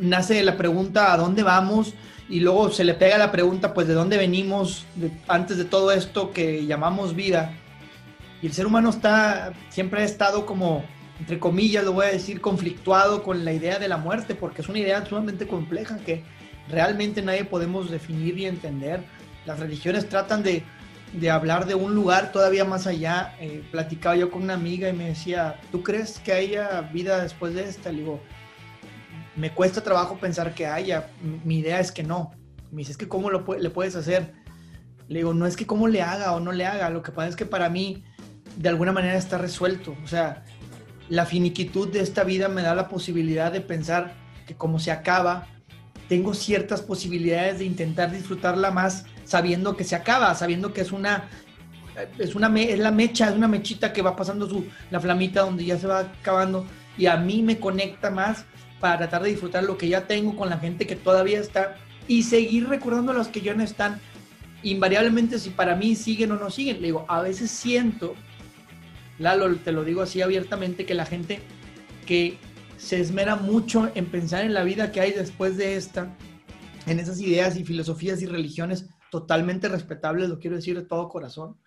nace 0.00 0.42
la 0.42 0.56
pregunta 0.56 1.12
a 1.12 1.16
dónde 1.16 1.42
vamos 1.42 1.94
y 2.28 2.40
luego 2.40 2.70
se 2.70 2.84
le 2.84 2.94
pega 2.94 3.18
la 3.18 3.30
pregunta 3.30 3.74
pues 3.74 3.86
de 3.88 3.94
dónde 3.94 4.16
venimos 4.16 4.86
antes 5.28 5.58
de 5.58 5.64
todo 5.64 5.92
esto 5.92 6.30
que 6.30 6.64
llamamos 6.66 7.14
vida 7.14 7.58
y 8.42 8.46
el 8.46 8.52
ser 8.52 8.66
humano 8.66 8.90
está, 8.90 9.52
siempre 9.70 10.02
ha 10.02 10.04
estado 10.04 10.44
como, 10.44 10.84
entre 11.20 11.38
comillas, 11.38 11.84
lo 11.84 11.92
voy 11.92 12.06
a 12.06 12.10
decir, 12.10 12.40
conflictuado 12.40 13.22
con 13.22 13.44
la 13.44 13.52
idea 13.52 13.78
de 13.78 13.88
la 13.88 13.96
muerte, 13.96 14.34
porque 14.34 14.62
es 14.62 14.68
una 14.68 14.80
idea 14.80 15.06
sumamente 15.06 15.46
compleja 15.46 15.98
que 15.98 16.24
realmente 16.68 17.22
nadie 17.22 17.44
podemos 17.44 17.90
definir 17.90 18.36
y 18.38 18.46
entender. 18.46 19.04
Las 19.46 19.60
religiones 19.60 20.08
tratan 20.08 20.42
de, 20.42 20.64
de 21.12 21.30
hablar 21.30 21.66
de 21.66 21.76
un 21.76 21.94
lugar 21.94 22.32
todavía 22.32 22.64
más 22.64 22.88
allá. 22.88 23.36
Eh, 23.40 23.62
platicaba 23.70 24.16
yo 24.16 24.30
con 24.30 24.42
una 24.42 24.54
amiga 24.54 24.88
y 24.88 24.92
me 24.92 25.08
decía, 25.08 25.60
¿tú 25.70 25.84
crees 25.84 26.18
que 26.18 26.32
haya 26.32 26.80
vida 26.92 27.22
después 27.22 27.54
de 27.54 27.64
esta? 27.64 27.92
Le 27.92 27.98
digo, 27.98 28.20
me 29.36 29.52
cuesta 29.52 29.82
trabajo 29.82 30.18
pensar 30.18 30.54
que 30.54 30.66
haya. 30.66 31.08
Mi 31.44 31.58
idea 31.58 31.80
es 31.80 31.92
que 31.92 32.02
no. 32.02 32.32
Me 32.70 32.78
dice, 32.78 32.92
es 32.92 32.98
que 32.98 33.08
¿cómo 33.08 33.30
lo, 33.30 33.44
le 33.58 33.70
puedes 33.70 33.94
hacer? 33.94 34.34
Le 35.08 35.20
digo, 35.20 35.34
no 35.34 35.46
es 35.46 35.56
que 35.56 35.66
cómo 35.66 35.88
le 35.88 36.02
haga 36.02 36.32
o 36.32 36.40
no 36.40 36.52
le 36.52 36.66
haga. 36.66 36.90
Lo 36.90 37.02
que 37.02 37.12
pasa 37.12 37.28
es 37.28 37.36
que 37.36 37.46
para 37.46 37.68
mí, 37.68 38.04
de 38.56 38.68
alguna 38.68 38.92
manera 38.92 39.16
está 39.16 39.38
resuelto. 39.38 39.96
O 40.04 40.08
sea, 40.08 40.44
la 41.08 41.26
finiquitud 41.26 41.88
de 41.88 42.00
esta 42.00 42.24
vida 42.24 42.48
me 42.48 42.62
da 42.62 42.74
la 42.74 42.88
posibilidad 42.88 43.52
de 43.52 43.60
pensar 43.60 44.14
que 44.46 44.54
como 44.54 44.78
se 44.78 44.90
acaba, 44.90 45.46
tengo 46.08 46.34
ciertas 46.34 46.82
posibilidades 46.82 47.58
de 47.58 47.64
intentar 47.64 48.10
disfrutarla 48.10 48.70
más 48.70 49.04
sabiendo 49.24 49.76
que 49.76 49.84
se 49.84 49.94
acaba, 49.94 50.34
sabiendo 50.34 50.72
que 50.72 50.82
es 50.82 50.92
una 50.92 51.28
es 52.18 52.34
una 52.34 52.48
es 52.58 52.78
la 52.78 52.90
mecha, 52.90 53.28
es 53.28 53.34
una 53.34 53.48
mechita 53.48 53.92
que 53.92 54.02
va 54.02 54.16
pasando 54.16 54.48
su 54.48 54.66
la 54.90 55.00
flamita 55.00 55.42
donde 55.42 55.64
ya 55.64 55.78
se 55.78 55.86
va 55.86 56.00
acabando 56.00 56.66
y 56.96 57.06
a 57.06 57.16
mí 57.16 57.42
me 57.42 57.58
conecta 57.58 58.10
más 58.10 58.44
para 58.80 58.98
tratar 58.98 59.22
de 59.22 59.30
disfrutar 59.30 59.64
lo 59.64 59.78
que 59.78 59.88
ya 59.88 60.06
tengo 60.06 60.34
con 60.36 60.50
la 60.50 60.58
gente 60.58 60.86
que 60.86 60.96
todavía 60.96 61.38
está 61.38 61.76
y 62.08 62.24
seguir 62.24 62.68
recordando 62.68 63.12
a 63.12 63.14
los 63.14 63.28
que 63.28 63.40
ya 63.40 63.54
no 63.54 63.62
están 63.62 64.00
invariablemente 64.62 65.38
si 65.38 65.50
para 65.50 65.76
mí 65.76 65.94
siguen 65.94 66.32
o 66.32 66.36
no 66.36 66.50
siguen. 66.50 66.80
Le 66.80 66.88
digo, 66.88 67.04
a 67.08 67.20
veces 67.22 67.50
siento 67.50 68.14
Lalo, 69.18 69.54
te 69.56 69.72
lo 69.72 69.84
digo 69.84 70.02
así 70.02 70.22
abiertamente, 70.22 70.86
que 70.86 70.94
la 70.94 71.06
gente 71.06 71.40
que 72.06 72.38
se 72.76 73.00
esmera 73.00 73.36
mucho 73.36 73.90
en 73.94 74.06
pensar 74.06 74.44
en 74.44 74.54
la 74.54 74.64
vida 74.64 74.90
que 74.90 75.00
hay 75.00 75.12
después 75.12 75.56
de 75.56 75.76
esta, 75.76 76.16
en 76.86 76.98
esas 76.98 77.20
ideas 77.20 77.56
y 77.56 77.64
filosofías 77.64 78.22
y 78.22 78.26
religiones 78.26 78.86
totalmente 79.10 79.68
respetables, 79.68 80.28
lo 80.28 80.38
quiero 80.38 80.56
decir 80.56 80.76
de 80.76 80.86
todo 80.86 81.08
corazón. 81.08 81.58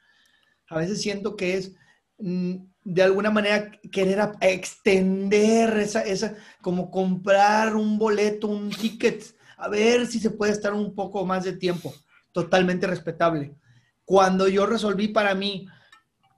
A 0.67 0.77
veces 0.77 1.01
siento 1.01 1.35
que 1.35 1.55
es 1.55 1.73
mm, 2.17 2.55
de 2.83 3.03
alguna 3.03 3.31
manera 3.31 3.71
querer 3.91 4.19
extender 4.41 5.77
esa, 5.77 6.01
esa, 6.01 6.35
como 6.61 6.91
comprar 6.91 7.75
un 7.75 7.97
boleto, 7.97 8.47
un 8.47 8.69
ticket, 8.69 9.23
a 9.57 9.69
ver 9.69 10.07
si 10.07 10.19
se 10.19 10.31
puede 10.31 10.51
estar 10.51 10.73
un 10.73 10.93
poco 10.93 11.25
más 11.25 11.43
de 11.43 11.53
tiempo. 11.53 11.93
Totalmente 12.31 12.87
respetable. 12.87 13.55
Cuando 14.03 14.47
yo 14.47 14.65
resolví 14.65 15.07
para 15.07 15.33
mí 15.33 15.67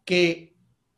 que 0.06 0.47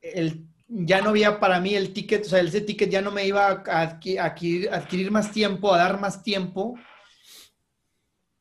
el, 0.01 0.47
ya 0.67 1.01
no 1.01 1.09
había 1.09 1.39
para 1.39 1.59
mí 1.59 1.73
el 1.73 1.93
ticket, 1.93 2.25
o 2.25 2.29
sea, 2.29 2.41
ese 2.41 2.61
ticket 2.61 2.89
ya 2.89 3.01
no 3.01 3.11
me 3.11 3.25
iba 3.25 3.47
a 3.47 3.81
adquirir, 3.81 5.11
más 5.11 5.31
tiempo, 5.31 5.73
a 5.73 5.79
dar 5.79 5.99
más 5.99 6.21
tiempo, 6.21 6.75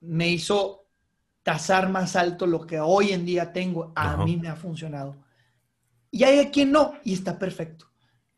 me 0.01 0.29
hizo 0.29 0.87
tasar 1.43 1.89
más 1.89 2.17
alto 2.17 2.47
lo 2.47 2.67
que 2.67 2.79
hoy 2.79 3.13
en 3.13 3.25
día 3.25 3.53
tengo. 3.53 3.93
A 3.97 4.19
mí 4.19 4.37
me 4.37 4.49
ha 4.49 4.57
funcionado. 4.57 5.17
Y 6.11 6.25
hay 6.25 6.41
a 6.41 6.51
quien 6.51 6.71
no, 6.71 6.95
y 7.05 7.15
está 7.15 7.39
perfecto. 7.39 7.91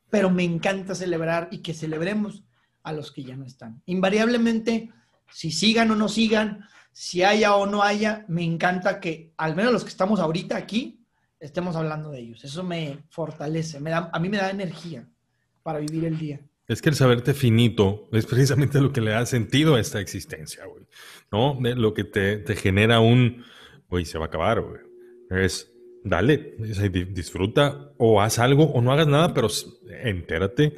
Pero 0.09 0.31
me 0.31 0.45
encanta 0.45 0.95
celebrar 0.95 1.49
y 1.51 1.59
que 1.59 1.75
celebremos 1.75 2.45
a 2.85 2.93
los 2.93 3.11
que 3.11 3.25
ya 3.25 3.37
no 3.37 3.45
están. 3.45 3.83
Invariablemente, 3.87 4.91
si 5.33 5.51
sigan 5.51 5.91
o 5.91 5.97
no 5.97 6.09
sigan, 6.09 6.65
si 6.93 7.25
haya 7.25 7.55
o 7.57 7.67
no 7.67 7.83
haya, 7.83 8.25
me 8.29 8.45
encanta 8.45 9.01
que 9.01 9.33
al 9.37 9.57
menos 9.57 9.73
los 9.73 9.83
que 9.83 9.91
estamos 9.91 10.21
ahorita 10.21 10.57
aquí, 10.57 11.00
estemos 11.41 11.75
hablando 11.77 12.11
de 12.11 12.21
ellos. 12.21 12.45
Eso 12.45 12.63
me 12.63 12.99
fortalece, 13.09 13.81
me 13.81 13.91
da, 13.91 14.11
a 14.13 14.19
mí 14.21 14.29
me 14.29 14.37
da 14.37 14.51
energía 14.51 15.09
para 15.63 15.81
vivir 15.81 16.05
el 16.05 16.19
día. 16.19 16.41
Es 16.69 16.81
que 16.83 16.91
el 16.91 16.95
saberte 16.95 17.35
finito 17.35 18.09
es 18.13 18.27
precisamente 18.27 18.81
lo 18.81 18.93
que 18.93 19.01
le 19.01 19.11
da 19.11 19.27
sentido 19.27 19.75
a 19.75 19.81
esta 19.81 20.01
existencia, 20.01 20.65
güey. 20.67 20.85
¿No? 21.33 21.59
Lo 21.61 21.95
que 21.95 22.05
te, 22.05 22.37
te 22.39 22.55
genera 22.55 23.01
un, 23.01 23.45
güey, 23.89 24.05
se 24.05 24.19
va 24.19 24.27
a 24.27 24.29
acabar, 24.29 24.61
güey. 24.61 24.81
Es, 25.31 25.73
dale, 26.05 26.55
disfruta 27.11 27.93
o 27.99 28.21
haz 28.21 28.39
algo 28.39 28.65
o 28.65 28.81
no 28.81 28.93
hagas 28.93 29.09
nada, 29.09 29.35
pero 29.35 29.49
entérate, 30.03 30.77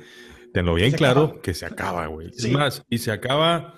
tenlo 0.52 0.74
bien 0.74 0.92
claro 0.92 1.40
que 1.42 1.52
se 1.54 1.66
acaba, 1.66 2.06
güey. 2.06 2.28
Es 2.28 2.50
más, 2.50 2.84
y 2.88 2.98
se 2.98 3.12
acaba 3.12 3.74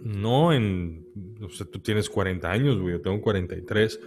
no 0.00 0.52
en, 0.52 1.06
o 1.42 1.48
sea, 1.48 1.66
tú 1.66 1.80
tienes 1.80 2.08
40 2.08 2.50
años, 2.50 2.78
güey, 2.78 2.94
yo 2.94 3.02
tengo 3.02 3.20
43 3.20 4.00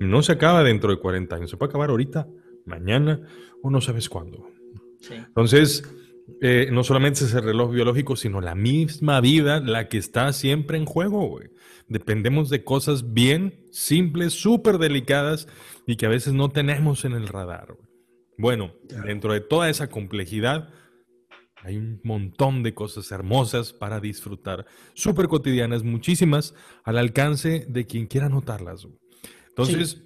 no 0.00 0.22
se 0.22 0.32
acaba 0.32 0.62
dentro 0.62 0.90
de 0.90 0.98
40 0.98 1.36
años, 1.36 1.50
se 1.50 1.56
puede 1.56 1.70
acabar 1.70 1.90
ahorita, 1.90 2.28
mañana 2.64 3.20
o 3.62 3.70
no 3.70 3.80
sabes 3.80 4.08
cuándo. 4.08 4.50
Entonces, 5.10 5.84
eh, 6.40 6.68
no 6.70 6.84
solamente 6.84 7.24
es 7.24 7.34
el 7.34 7.42
reloj 7.42 7.72
biológico, 7.72 8.16
sino 8.16 8.40
la 8.40 8.54
misma 8.54 9.20
vida 9.20 9.60
la 9.60 9.88
que 9.88 9.98
está 9.98 10.32
siempre 10.32 10.76
en 10.76 10.84
juego. 10.84 11.40
Dependemos 11.88 12.50
de 12.50 12.64
cosas 12.64 13.12
bien 13.12 13.66
simples, 13.72 14.34
súper 14.34 14.78
delicadas 14.78 15.48
y 15.86 15.96
que 15.96 16.06
a 16.06 16.10
veces 16.10 16.34
no 16.34 16.50
tenemos 16.50 17.04
en 17.04 17.12
el 17.12 17.28
radar. 17.28 17.76
Bueno, 18.36 18.72
dentro 19.04 19.32
de 19.32 19.40
toda 19.40 19.68
esa 19.68 19.88
complejidad, 19.88 20.68
hay 21.56 21.76
un 21.76 22.00
montón 22.04 22.62
de 22.62 22.72
cosas 22.72 23.10
hermosas 23.10 23.72
para 23.72 23.98
disfrutar, 23.98 24.66
súper 24.94 25.26
cotidianas, 25.26 25.82
muchísimas, 25.82 26.54
al 26.84 26.98
alcance 26.98 27.66
de 27.68 27.86
quien 27.86 28.06
quiera 28.06 28.28
notarlas. 28.28 28.86
Entonces, 29.58 30.02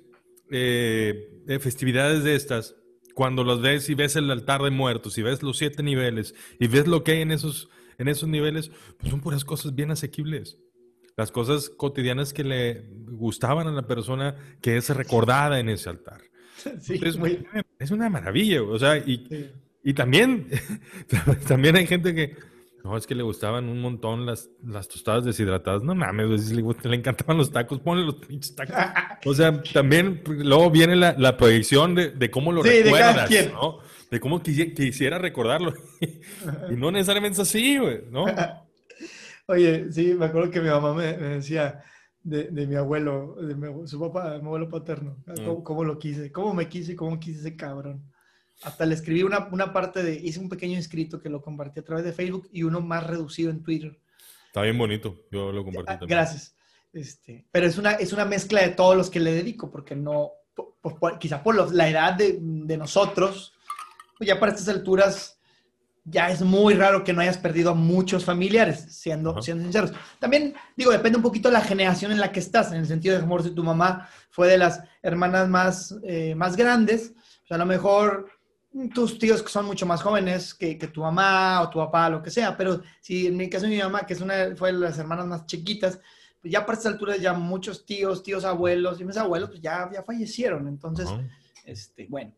eh, 0.50 1.58
festividades 1.60 2.24
de 2.24 2.34
estas, 2.34 2.74
cuando 3.14 3.44
las 3.44 3.60
ves 3.60 3.88
y 3.90 3.94
ves 3.94 4.16
el 4.16 4.30
altar 4.30 4.62
de 4.62 4.70
muertos 4.70 5.18
y 5.18 5.22
ves 5.22 5.42
los 5.42 5.58
siete 5.58 5.82
niveles 5.82 6.34
y 6.58 6.66
ves 6.68 6.86
lo 6.86 7.04
que 7.04 7.12
hay 7.12 7.20
en 7.20 7.32
esos, 7.32 7.68
en 7.98 8.08
esos 8.08 8.28
niveles, 8.28 8.70
pues 8.98 9.10
son 9.10 9.20
puras 9.20 9.44
cosas 9.44 9.74
bien 9.74 9.90
asequibles. 9.90 10.58
Las 11.16 11.30
cosas 11.30 11.68
cotidianas 11.68 12.32
que 12.32 12.42
le 12.42 12.86
gustaban 13.10 13.66
a 13.66 13.72
la 13.72 13.86
persona 13.86 14.34
que 14.62 14.78
es 14.78 14.88
recordada 14.88 15.60
en 15.60 15.68
ese 15.68 15.90
altar. 15.90 16.22
Sí, 16.80 16.98
Es 17.78 17.90
una 17.90 18.08
maravilla, 18.08 18.62
o 18.62 18.78
sea, 18.78 18.96
y, 18.96 19.50
y 19.84 19.92
también, 19.92 20.48
también 21.46 21.76
hay 21.76 21.86
gente 21.86 22.14
que, 22.14 22.36
no, 22.84 22.96
es 22.96 23.06
que 23.06 23.14
le 23.14 23.22
gustaban 23.22 23.68
un 23.68 23.80
montón 23.80 24.26
las, 24.26 24.50
las 24.64 24.88
tostadas 24.88 25.24
deshidratadas. 25.24 25.84
No 25.84 25.94
mames, 25.94 26.50
le, 26.50 26.62
le, 26.62 26.96
encantaban 26.96 27.38
los 27.38 27.52
tacos, 27.52 27.78
ponle 27.80 28.04
los 28.04 28.16
pinches 28.16 28.54
tacos. 28.54 28.74
O 29.24 29.34
sea, 29.34 29.62
también 29.72 30.20
luego 30.26 30.68
viene 30.68 30.96
la, 30.96 31.14
la 31.16 31.36
proyección 31.36 31.94
de, 31.94 32.10
de, 32.10 32.28
cómo 32.28 32.50
lo 32.50 32.60
recuerdas, 32.60 33.30
de 33.30 33.50
¿no? 33.50 33.78
De 34.10 34.18
cómo 34.18 34.42
quisiera 34.42 35.18
recordarlo. 35.18 35.74
y 36.70 36.74
no 36.74 36.90
necesariamente 36.90 37.40
es 37.40 37.48
así, 37.48 37.78
güey, 37.78 38.00
¿no? 38.10 38.24
Oye, 39.46 39.92
sí, 39.92 40.14
me 40.14 40.26
acuerdo 40.26 40.50
que 40.50 40.60
mi 40.60 40.68
mamá 40.68 40.92
me, 40.92 41.16
decía 41.16 41.84
de, 42.22 42.44
de, 42.50 42.66
mi 42.66 42.74
abuelo, 42.74 43.36
de 43.40 43.86
su 43.86 44.00
papá, 44.00 44.38
mi 44.38 44.46
abuelo 44.46 44.68
paterno, 44.68 45.22
cómo, 45.44 45.62
cómo, 45.62 45.84
lo 45.84 45.98
quise, 46.00 46.32
cómo 46.32 46.52
me 46.52 46.68
quise 46.68 46.96
cómo 46.96 47.20
quise 47.20 47.40
ese 47.40 47.56
cabrón. 47.56 48.11
Hasta 48.62 48.86
le 48.86 48.94
escribí 48.94 49.22
una, 49.22 49.48
una, 49.50 49.72
parte 49.72 50.02
de, 50.02 50.14
hice 50.14 50.38
un 50.38 50.48
pequeño 50.48 50.78
escrito 50.78 51.20
que 51.20 51.28
lo 51.28 51.42
compartí 51.42 51.80
a 51.80 51.84
través 51.84 52.04
de 52.04 52.12
Facebook 52.12 52.48
y 52.52 52.62
uno 52.62 52.80
más 52.80 53.06
reducido 53.06 53.50
en 53.50 53.62
Twitter. 53.62 53.98
Está 54.46 54.62
bien 54.62 54.78
bonito, 54.78 55.24
yo 55.30 55.50
lo 55.50 55.64
compartí 55.64 55.92
ah, 55.92 55.98
también. 55.98 56.18
Gracias. 56.18 56.54
Este, 56.92 57.46
pero 57.50 57.66
es 57.66 57.78
una, 57.78 57.92
es 57.92 58.12
una 58.12 58.24
mezcla 58.24 58.60
de 58.60 58.68
todos 58.68 58.96
los 58.96 59.10
que 59.10 59.18
le 59.18 59.32
dedico, 59.32 59.70
porque 59.70 59.96
no, 59.96 60.32
quizá 61.18 61.42
por 61.42 61.72
la 61.72 61.88
edad 61.88 62.14
de, 62.14 62.38
de 62.40 62.76
nosotros, 62.76 63.54
pues 64.18 64.28
ya 64.28 64.38
para 64.38 64.52
estas 64.52 64.68
alturas 64.68 65.38
ya 66.04 66.30
es 66.30 66.42
muy 66.42 66.74
raro 66.74 67.04
que 67.04 67.12
no 67.12 67.20
hayas 67.20 67.38
perdido 67.38 67.70
a 67.70 67.74
muchos 67.74 68.24
familiares, 68.24 68.86
siendo, 68.90 69.40
siendo 69.40 69.62
sinceros. 69.62 69.92
También, 70.18 70.54
digo, 70.76 70.90
depende 70.90 71.16
un 71.16 71.22
poquito 71.22 71.48
de 71.48 71.54
la 71.54 71.60
generación 71.60 72.10
en 72.10 72.20
la 72.20 72.32
que 72.32 72.40
estás, 72.40 72.72
en 72.72 72.78
el 72.78 72.86
sentido 72.86 73.16
de, 73.16 73.22
amor, 73.22 73.42
si 73.42 73.50
tu 73.50 73.62
mamá 73.62 74.08
fue 74.30 74.48
de 74.48 74.58
las 74.58 74.82
hermanas 75.02 75.48
más, 75.48 75.94
eh, 76.04 76.34
más 76.34 76.56
grandes, 76.56 77.12
pues 77.40 77.52
a 77.52 77.58
lo 77.58 77.66
mejor 77.66 78.28
tus 78.94 79.18
tíos 79.18 79.42
que 79.42 79.50
son 79.50 79.66
mucho 79.66 79.86
más 79.86 80.02
jóvenes 80.02 80.54
que, 80.54 80.78
que, 80.78 80.88
tu 80.88 81.02
mamá 81.02 81.62
o 81.62 81.70
tu 81.70 81.78
papá, 81.78 82.08
lo 82.08 82.22
que 82.22 82.30
sea, 82.30 82.56
pero 82.56 82.82
si 83.00 83.26
en 83.26 83.36
mi 83.36 83.50
caso 83.50 83.66
mi 83.66 83.78
mamá, 83.78 84.06
que 84.06 84.14
es 84.14 84.20
una, 84.20 84.56
fue 84.56 84.72
de 84.72 84.78
las 84.78 84.98
hermanas 84.98 85.26
más 85.26 85.46
chiquitas, 85.46 86.00
pues 86.40 86.52
ya 86.52 86.64
para 86.64 86.78
estas 86.78 86.92
alturas 86.92 87.20
ya 87.20 87.34
muchos 87.34 87.84
tíos, 87.84 88.22
tíos 88.22 88.44
abuelos 88.44 89.00
y 89.00 89.04
mis 89.04 89.16
abuelos 89.16 89.50
pues 89.50 89.60
ya, 89.60 89.90
ya 89.92 90.02
fallecieron, 90.02 90.68
entonces, 90.68 91.08
este, 91.64 92.06
bueno. 92.08 92.32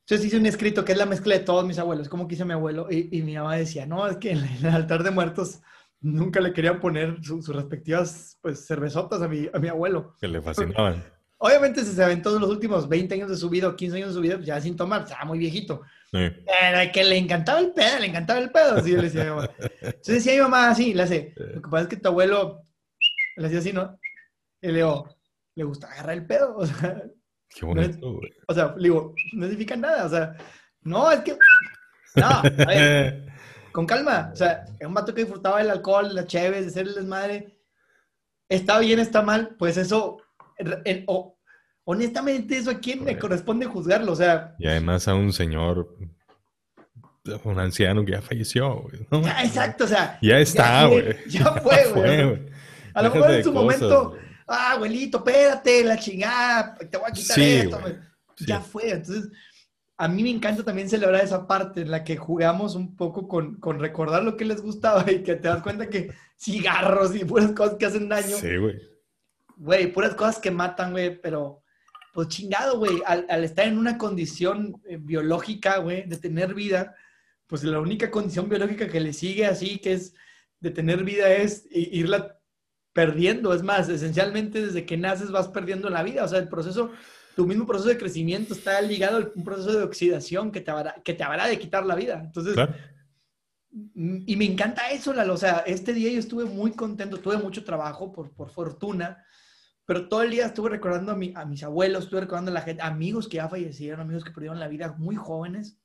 Entonces 0.00 0.26
hice 0.26 0.38
un 0.38 0.46
escrito 0.46 0.84
que 0.84 0.92
es 0.92 0.98
la 0.98 1.06
mezcla 1.06 1.34
de 1.34 1.44
todos 1.44 1.64
mis 1.66 1.78
abuelos, 1.78 2.08
como 2.08 2.26
quise 2.26 2.44
mi 2.44 2.54
abuelo, 2.54 2.88
y, 2.90 3.16
y, 3.16 3.22
mi 3.22 3.36
mamá 3.36 3.56
decía, 3.56 3.86
no, 3.86 4.06
es 4.06 4.16
que 4.16 4.32
en 4.32 4.44
el 4.44 4.66
altar 4.66 5.02
de 5.02 5.10
muertos 5.10 5.60
nunca 6.00 6.40
le 6.40 6.52
querían 6.52 6.80
poner 6.80 7.22
sus 7.22 7.48
respectivas, 7.48 8.38
pues, 8.40 8.66
cervezotas 8.66 9.20
a 9.22 9.28
mi, 9.28 9.48
a 9.52 9.58
mi 9.58 9.68
abuelo. 9.68 10.14
Que 10.20 10.28
le 10.28 10.40
fascinaban. 10.40 11.04
Obviamente 11.40 11.84
se 11.84 12.02
aventó 12.02 12.36
los 12.36 12.50
últimos 12.50 12.88
20 12.88 13.14
años 13.14 13.30
de 13.30 13.36
su 13.36 13.48
vida 13.48 13.68
o 13.68 13.76
15 13.76 13.96
años 13.96 14.08
de 14.08 14.14
su 14.14 14.20
vida, 14.20 14.34
pues 14.34 14.46
ya 14.46 14.60
sin 14.60 14.76
tomar, 14.76 15.02
estaba 15.02 15.24
muy 15.24 15.38
viejito. 15.38 15.82
Pero 16.10 16.92
que 16.92 17.04
le 17.04 17.16
encantaba 17.16 17.60
el 17.60 17.72
pedo, 17.72 18.00
le 18.00 18.06
encantaba 18.06 18.40
el 18.40 18.50
pedo. 18.50 18.76
Así 18.76 18.90
yo 18.90 18.96
le 18.96 19.04
decía 19.04 19.22
a 19.22 19.24
mi 19.24 19.30
mamá. 19.30 19.50
Entonces 19.58 20.14
decía 20.14 20.32
a 20.32 20.36
mi 20.36 20.42
mamá 20.42 20.70
así, 20.70 20.94
le 20.94 21.02
hace, 21.04 21.32
lo 21.36 21.62
que 21.62 21.68
pasa 21.70 21.82
es 21.82 21.88
que 21.88 21.96
tu 21.96 22.08
abuelo 22.08 22.62
le 23.36 23.46
hacía 23.46 23.60
así, 23.60 23.72
¿no? 23.72 23.98
Y 24.60 24.66
le 24.68 24.74
digo, 24.74 25.08
le 25.54 25.64
gusta 25.64 25.86
agarrar 25.88 26.16
el 26.16 26.26
pedo. 26.26 26.56
O 26.66 26.66
sea, 26.66 27.02
Qué 27.48 27.64
bonito, 27.64 28.12
güey. 28.12 28.30
o 28.46 28.52
sea, 28.54 28.74
le 28.76 28.82
digo, 28.82 29.14
no 29.32 29.46
significa 29.46 29.74
nada. 29.74 30.04
O 30.04 30.08
sea, 30.10 30.36
no, 30.82 31.10
es 31.10 31.20
que. 31.20 31.38
No, 32.16 32.26
a 32.26 32.42
ver, 32.42 33.26
con 33.72 33.86
calma. 33.86 34.30
O 34.32 34.36
sea, 34.36 34.66
es 34.78 34.86
un 34.86 34.92
vato 34.92 35.14
que 35.14 35.22
disfrutaba 35.22 35.58
del 35.58 35.70
alcohol, 35.70 36.14
la 36.14 36.26
chévere, 36.26 36.62
de 36.62 36.70
ser 36.70 36.88
el 36.88 36.94
desmadre. 36.94 37.58
Está 38.50 38.78
bien, 38.80 38.98
está 38.98 39.22
mal, 39.22 39.56
pues 39.58 39.78
eso 39.78 40.18
o, 41.06 41.38
honestamente, 41.84 42.56
eso 42.56 42.70
a 42.70 42.78
quién 42.78 43.04
me 43.04 43.18
corresponde 43.18 43.66
juzgarlo, 43.66 44.12
o 44.12 44.16
sea. 44.16 44.54
Y 44.58 44.66
además 44.66 45.08
a 45.08 45.14
un 45.14 45.32
señor, 45.32 45.96
un 47.44 47.58
anciano 47.58 48.04
que 48.04 48.12
ya 48.12 48.22
falleció, 48.22 48.82
güey. 48.82 49.24
Ya, 49.24 49.42
exacto, 49.44 49.84
o 49.84 49.88
sea. 49.88 50.18
Ya 50.22 50.38
está, 50.38 50.86
güey. 50.86 51.16
Ya, 51.28 51.52
fue, 51.54 51.92
güey. 51.94 52.48
A 52.94 53.02
lo 53.02 53.10
mejor 53.10 53.30
en 53.30 53.44
su 53.44 53.52
momento, 53.52 54.16
ah, 54.46 54.72
abuelito, 54.72 55.18
espérate, 55.18 55.84
la 55.84 55.98
chingada, 55.98 56.74
te 56.74 56.96
voy 56.96 57.10
a 57.10 57.12
quitar 57.12 57.38
esto. 57.38 57.80
Ya 58.46 58.60
fue, 58.60 58.90
entonces 58.90 59.30
a 59.98 60.06
mí 60.06 60.22
me 60.22 60.30
encanta 60.30 60.62
también 60.62 60.88
celebrar 60.88 61.24
esa 61.24 61.46
parte 61.46 61.80
en 61.80 61.90
la 61.90 62.04
que 62.04 62.16
jugamos 62.16 62.76
un 62.76 62.94
poco 62.94 63.26
con, 63.26 63.56
con, 63.56 63.80
recordar 63.80 64.22
lo 64.22 64.36
que 64.36 64.44
les 64.44 64.62
gustaba 64.62 65.10
y 65.10 65.24
que 65.24 65.34
te 65.34 65.48
das 65.48 65.60
cuenta 65.60 65.88
que 65.88 66.12
cigarros 66.38 67.16
y 67.16 67.24
puras 67.24 67.50
cosas 67.50 67.74
que 67.74 67.86
hacen 67.86 68.08
daño. 68.08 68.36
Sí, 68.36 68.56
güey. 68.56 68.80
Güey, 69.58 69.92
puras 69.92 70.14
cosas 70.14 70.38
que 70.38 70.50
matan, 70.50 70.92
güey, 70.92 71.20
pero 71.20 71.62
pues 72.14 72.28
chingado, 72.28 72.78
güey, 72.78 73.02
al, 73.06 73.26
al, 73.28 73.44
estar 73.44 73.66
en 73.66 73.78
una 73.78 73.98
condición 73.98 74.80
eh, 74.86 74.98
biológica, 75.00 75.78
güey, 75.78 76.08
de 76.08 76.16
tener 76.16 76.54
vida, 76.54 76.94
pues 77.46 77.62
la 77.64 77.80
única 77.80 78.10
condición 78.10 78.48
biológica 78.48 78.88
que 78.88 79.00
le 79.00 79.12
sigue 79.12 79.46
así, 79.46 79.78
que 79.78 79.92
es 79.92 80.14
de 80.60 80.70
tener 80.70 81.04
vida, 81.04 81.32
es 81.32 81.66
irla 81.70 82.38
perdiendo. 82.92 83.52
Es 83.54 83.62
más, 83.62 83.88
esencialmente 83.88 84.66
desde 84.66 84.84
que 84.84 84.96
naces 84.96 85.30
vas 85.30 85.48
perdiendo 85.48 85.88
la 85.90 86.02
vida. 86.02 86.24
O 86.24 86.28
sea, 86.28 86.38
el 86.38 86.48
proceso 86.48 86.90
tu 87.38 87.46
mismo 87.46 87.66
proceso 87.66 87.90
de 87.90 87.98
crecimiento 87.98 88.52
está 88.52 88.80
ligado 88.80 89.18
a 89.18 89.30
un 89.32 89.44
proceso 89.44 89.78
de 89.78 89.84
oxidación 89.84 90.50
que 90.50 90.60
te 90.60 90.72
habrá, 90.72 90.94
que 91.04 91.14
te 91.14 91.22
habrá 91.22 91.46
de 91.46 91.56
quitar 91.56 91.86
la 91.86 91.94
vida. 91.94 92.20
Entonces, 92.24 92.56
y 93.94 94.34
me 94.34 94.44
encanta 94.44 94.90
eso, 94.90 95.12
Lalo. 95.12 95.34
O 95.34 95.36
sea, 95.36 95.58
este 95.64 95.94
día 95.94 96.10
yo 96.10 96.18
estuve 96.18 96.46
muy 96.46 96.72
contento, 96.72 97.18
tuve 97.18 97.36
mucho 97.36 97.62
trabajo 97.62 98.10
por, 98.10 98.32
por 98.34 98.50
fortuna, 98.50 99.24
pero 99.88 100.06
todo 100.06 100.20
el 100.20 100.30
día 100.30 100.44
estuve 100.44 100.68
recordando 100.68 101.12
a, 101.12 101.16
mi, 101.16 101.32
a 101.34 101.46
mis 101.46 101.62
abuelos, 101.62 102.04
estuve 102.04 102.20
recordando 102.20 102.50
a 102.50 102.54
la 102.54 102.60
gente, 102.60 102.82
amigos 102.82 103.26
que 103.26 103.38
ya 103.38 103.48
fallecieron, 103.48 104.00
amigos 104.00 104.22
que 104.22 104.32
perdieron 104.32 104.60
la 104.60 104.68
vida 104.68 104.94
muy 104.98 105.16
jóvenes, 105.16 105.78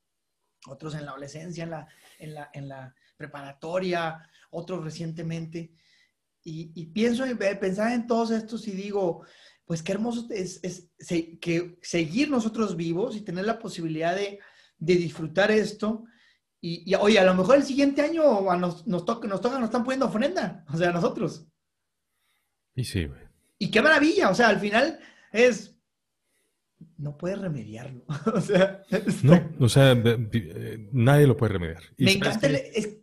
otros 0.67 0.93
en 0.95 1.05
la 1.05 1.11
adolescencia, 1.11 1.63
en 1.63 1.69
la, 1.69 1.87
en 2.19 2.33
la, 2.33 2.49
en 2.51 2.67
la 2.67 2.93
preparatoria, 3.15 4.29
otros 4.49 4.83
recientemente. 4.83 5.71
Y, 6.43 6.73
y 6.75 6.87
pienso, 6.87 7.23
pensar 7.37 7.93
en 7.93 8.05
todos 8.05 8.31
estos 8.31 8.67
y 8.67 8.71
digo, 8.71 9.23
pues 9.63 9.81
qué 9.81 9.93
hermoso 9.93 10.27
es, 10.31 10.59
que 11.39 11.79
seguir 11.81 12.29
nosotros 12.29 12.75
vivos 12.75 13.15
y 13.15 13.21
tener 13.21 13.45
la 13.45 13.57
posibilidad 13.57 14.17
de, 14.17 14.37
disfrutar 14.79 15.49
esto. 15.49 16.03
Y, 16.59 16.93
oye, 16.95 17.19
a 17.19 17.23
lo 17.23 17.35
mejor 17.35 17.55
el 17.55 17.63
siguiente 17.63 18.01
año 18.01 18.41
nos, 18.57 18.85
nos, 18.85 19.05
toca, 19.05 19.29
nos 19.29 19.39
toca, 19.39 19.59
nos 19.59 19.69
están 19.69 19.85
poniendo 19.85 20.07
ofrenda, 20.07 20.65
o 20.67 20.75
sea, 20.75 20.89
a 20.89 20.93
nosotros. 20.93 21.47
Y 22.75 22.83
sí, 22.83 23.05
güey. 23.05 23.22
Y 23.63 23.71
qué 23.71 23.81
maravilla, 23.81 24.29
o 24.29 24.35
sea, 24.35 24.49
al 24.49 24.59
final 24.59 24.99
es, 25.31 25.73
no 26.97 27.17
puedes 27.17 27.39
remediarlo. 27.39 28.03
o 28.33 28.41
sea, 28.41 28.83
no, 29.23 29.41
o 29.57 29.69
sea, 29.69 29.93
eh, 29.93 30.89
nadie 30.91 31.27
lo 31.27 31.37
puede 31.37 31.53
remediar. 31.53 31.81
me 31.97 32.11
encanta. 32.11 32.49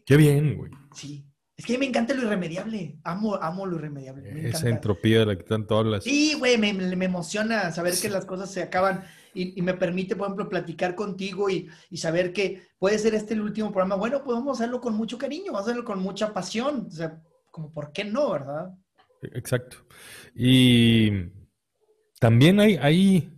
qué 0.05 0.17
bien, 0.19 0.59
güey. 0.59 0.71
Sí. 0.95 1.27
Es 1.57 1.65
que 1.65 1.79
me 1.79 1.87
encanta 1.87 2.13
lo 2.13 2.25
irremediable. 2.25 2.99
Amo, 3.05 3.37
amo 3.37 3.65
lo 3.65 3.77
irremediable. 3.77 4.51
Esa 4.51 4.69
entropía 4.69 5.21
de 5.21 5.27
la 5.27 5.35
que 5.35 5.43
están 5.43 5.67
todas 5.67 5.87
las. 5.87 6.05
Sí, 6.05 6.35
güey, 6.39 6.59
me, 6.59 6.75
me, 6.75 7.05
emociona 7.07 7.73
saber 7.73 7.95
que 7.99 8.11
las 8.11 8.27
cosas 8.27 8.51
se 8.51 8.63
acaban 8.63 9.05
y, 9.33 9.63
me 9.63 9.73
permite, 9.73 10.15
por 10.15 10.27
ejemplo, 10.27 10.47
platicar 10.51 10.95
contigo 10.95 11.49
y, 11.49 11.71
y, 11.89 11.97
saber 11.97 12.35
que 12.35 12.69
puede 12.79 12.99
ser 12.99 13.15
este 13.15 13.33
el 13.33 13.41
último 13.41 13.73
programa. 13.73 13.95
Bueno, 13.97 14.23
pues 14.23 14.37
vamos 14.37 14.61
a 14.61 14.63
hacerlo 14.63 14.83
con 14.83 14.95
mucho 14.95 15.17
cariño, 15.17 15.53
vamos 15.53 15.61
a 15.61 15.71
hacerlo 15.71 15.87
con 15.87 16.03
mucha 16.03 16.35
pasión. 16.35 16.87
O 16.87 16.91
sea, 16.91 17.23
como, 17.51 17.73
¿por 17.73 17.93
qué 17.93 18.05
no, 18.05 18.31
verdad? 18.31 18.75
Exacto. 19.23 19.79
Y 20.35 21.11
también 22.19 22.61
hay, 22.61 22.77
hay, 22.77 23.31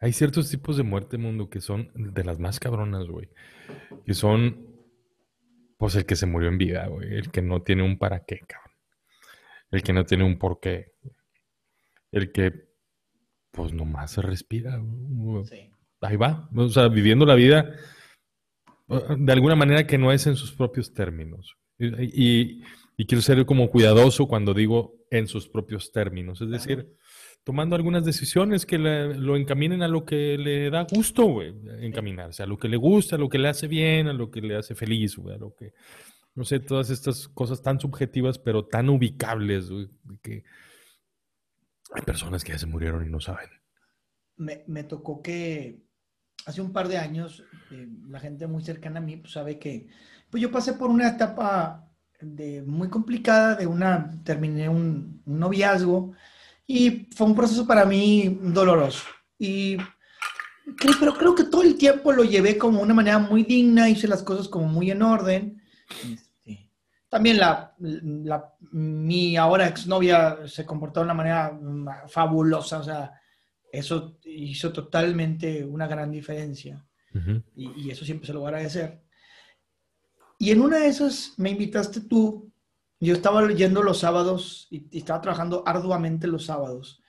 hay 0.00 0.12
ciertos 0.12 0.50
tipos 0.50 0.76
de 0.76 0.82
muerte, 0.82 1.18
mundo, 1.18 1.48
que 1.50 1.60
son 1.60 1.90
de 1.94 2.24
las 2.24 2.38
más 2.38 2.60
cabronas, 2.60 3.06
güey. 3.06 3.28
Que 4.04 4.14
son 4.14 4.66
pues 5.76 5.94
el 5.94 6.06
que 6.06 6.16
se 6.16 6.26
murió 6.26 6.48
en 6.48 6.58
vida, 6.58 6.86
güey. 6.88 7.14
El 7.14 7.30
que 7.30 7.42
no 7.42 7.62
tiene 7.62 7.82
un 7.82 7.98
para 7.98 8.24
qué, 8.24 8.40
cabrón. 8.40 8.72
El 9.70 9.82
que 9.82 9.92
no 9.92 10.04
tiene 10.04 10.24
un 10.24 10.38
por 10.38 10.60
qué. 10.60 10.92
El 12.10 12.32
que, 12.32 12.68
pues 13.50 13.72
nomás 13.72 14.12
se 14.12 14.22
respira. 14.22 14.80
Sí. 15.44 15.70
Ahí 16.00 16.16
va. 16.16 16.48
O 16.54 16.68
sea, 16.68 16.88
viviendo 16.88 17.26
la 17.26 17.34
vida 17.34 17.74
de 18.88 19.32
alguna 19.32 19.54
manera 19.54 19.86
que 19.86 19.98
no 19.98 20.12
es 20.12 20.26
en 20.26 20.36
sus 20.36 20.52
propios 20.52 20.92
términos. 20.94 21.56
Y, 21.78 22.62
quiero 23.06 23.22
ser 23.22 23.46
como 23.46 23.70
cuidadoso 23.70 24.26
cuando 24.26 24.54
digo 24.54 24.96
en 25.10 25.28
sus 25.28 25.48
propios 25.48 25.92
términos. 25.92 26.40
Es 26.40 26.50
decir, 26.50 26.96
tomando 27.44 27.76
algunas 27.76 28.04
decisiones 28.04 28.66
que 28.66 28.76
lo 28.76 29.36
encaminen 29.36 29.82
a 29.82 29.88
lo 29.88 30.04
que 30.04 30.36
le 30.36 30.68
da 30.68 30.82
gusto, 30.82 31.24
güey, 31.24 31.54
encaminarse, 31.80 32.42
a 32.42 32.46
lo 32.46 32.58
que 32.58 32.68
le 32.68 32.76
gusta, 32.76 33.16
a 33.16 33.18
lo 33.18 33.28
que 33.28 33.38
le 33.38 33.48
hace 33.48 33.68
bien, 33.68 34.08
a 34.08 34.12
lo 34.12 34.30
que 34.30 34.40
le 34.40 34.56
hace 34.56 34.74
feliz, 34.74 35.16
güey, 35.16 35.36
a 35.36 35.38
lo 35.38 35.54
que, 35.54 35.72
no 36.34 36.44
sé, 36.44 36.60
todas 36.60 36.90
estas 36.90 37.28
cosas 37.28 37.62
tan 37.62 37.80
subjetivas, 37.80 38.38
pero 38.38 38.66
tan 38.66 38.88
ubicables, 38.88 39.70
güey, 39.70 39.88
que 40.20 40.42
hay 41.92 42.02
personas 42.02 42.44
que 42.44 42.52
ya 42.52 42.58
se 42.58 42.66
murieron 42.66 43.06
y 43.06 43.10
no 43.10 43.20
saben. 43.20 43.48
Me, 44.36 44.84
tocó 44.84 45.22
que 45.22 45.84
hace 46.46 46.60
un 46.60 46.72
par 46.72 46.88
de 46.88 46.98
años, 46.98 47.44
eh, 47.70 47.88
la 48.08 48.20
gente 48.20 48.46
muy 48.46 48.62
cercana 48.62 48.98
a 48.98 49.02
mí 49.02 49.16
pues, 49.16 49.32
sabe 49.32 49.58
que 49.58 49.88
pues 50.30 50.42
yo 50.42 50.50
pasé 50.50 50.74
por 50.74 50.90
una 50.90 51.08
etapa 51.08 51.87
de, 52.20 52.62
muy 52.62 52.88
complicada, 52.88 53.54
de 53.54 53.66
una, 53.66 54.10
terminé 54.24 54.68
un, 54.68 55.22
un 55.24 55.38
noviazgo, 55.38 56.12
y 56.66 57.08
fue 57.14 57.26
un 57.26 57.34
proceso 57.34 57.66
para 57.66 57.84
mí 57.84 58.38
doloroso. 58.42 59.04
Y 59.38 59.78
pero 60.98 61.14
creo 61.14 61.34
que 61.34 61.44
todo 61.44 61.62
el 61.62 61.76
tiempo 61.76 62.12
lo 62.12 62.24
llevé 62.24 62.58
como 62.58 62.82
una 62.82 62.94
manera 62.94 63.18
muy 63.18 63.44
digna, 63.44 63.88
hice 63.88 64.08
las 64.08 64.22
cosas 64.22 64.48
como 64.48 64.66
muy 64.66 64.90
en 64.90 65.02
orden. 65.02 65.62
Este, 65.88 66.70
también 67.08 67.38
la, 67.38 67.74
la, 67.78 68.54
mi 68.72 69.36
ahora 69.36 69.66
exnovia 69.66 70.38
se 70.46 70.66
comportó 70.66 71.00
de 71.00 71.04
una 71.04 71.14
manera 71.14 71.58
fabulosa, 72.06 72.80
o 72.80 72.84
sea, 72.84 73.12
eso 73.72 74.18
hizo 74.24 74.72
totalmente 74.72 75.64
una 75.64 75.86
gran 75.86 76.10
diferencia. 76.10 76.84
y, 77.54 77.86
y, 77.86 77.90
eso 77.90 78.04
siempre 78.04 78.26
se 78.26 78.32
lo 78.32 78.40
voy 78.40 78.46
a 78.46 78.48
agradecer. 78.50 79.02
Y 80.38 80.52
en 80.52 80.60
una 80.60 80.78
de 80.78 80.86
esas 80.86 81.34
me 81.36 81.50
invitaste 81.50 82.00
tú 82.00 82.48
yo 83.00 83.14
estaba 83.14 83.42
leyendo 83.42 83.82
los 83.82 83.98
sábados 83.98 84.66
y, 84.70 84.86
estaba 84.96 85.20
trabajando 85.20 85.62
arduamente 85.66 86.26
los 86.26 86.46
sábados. 86.46 87.00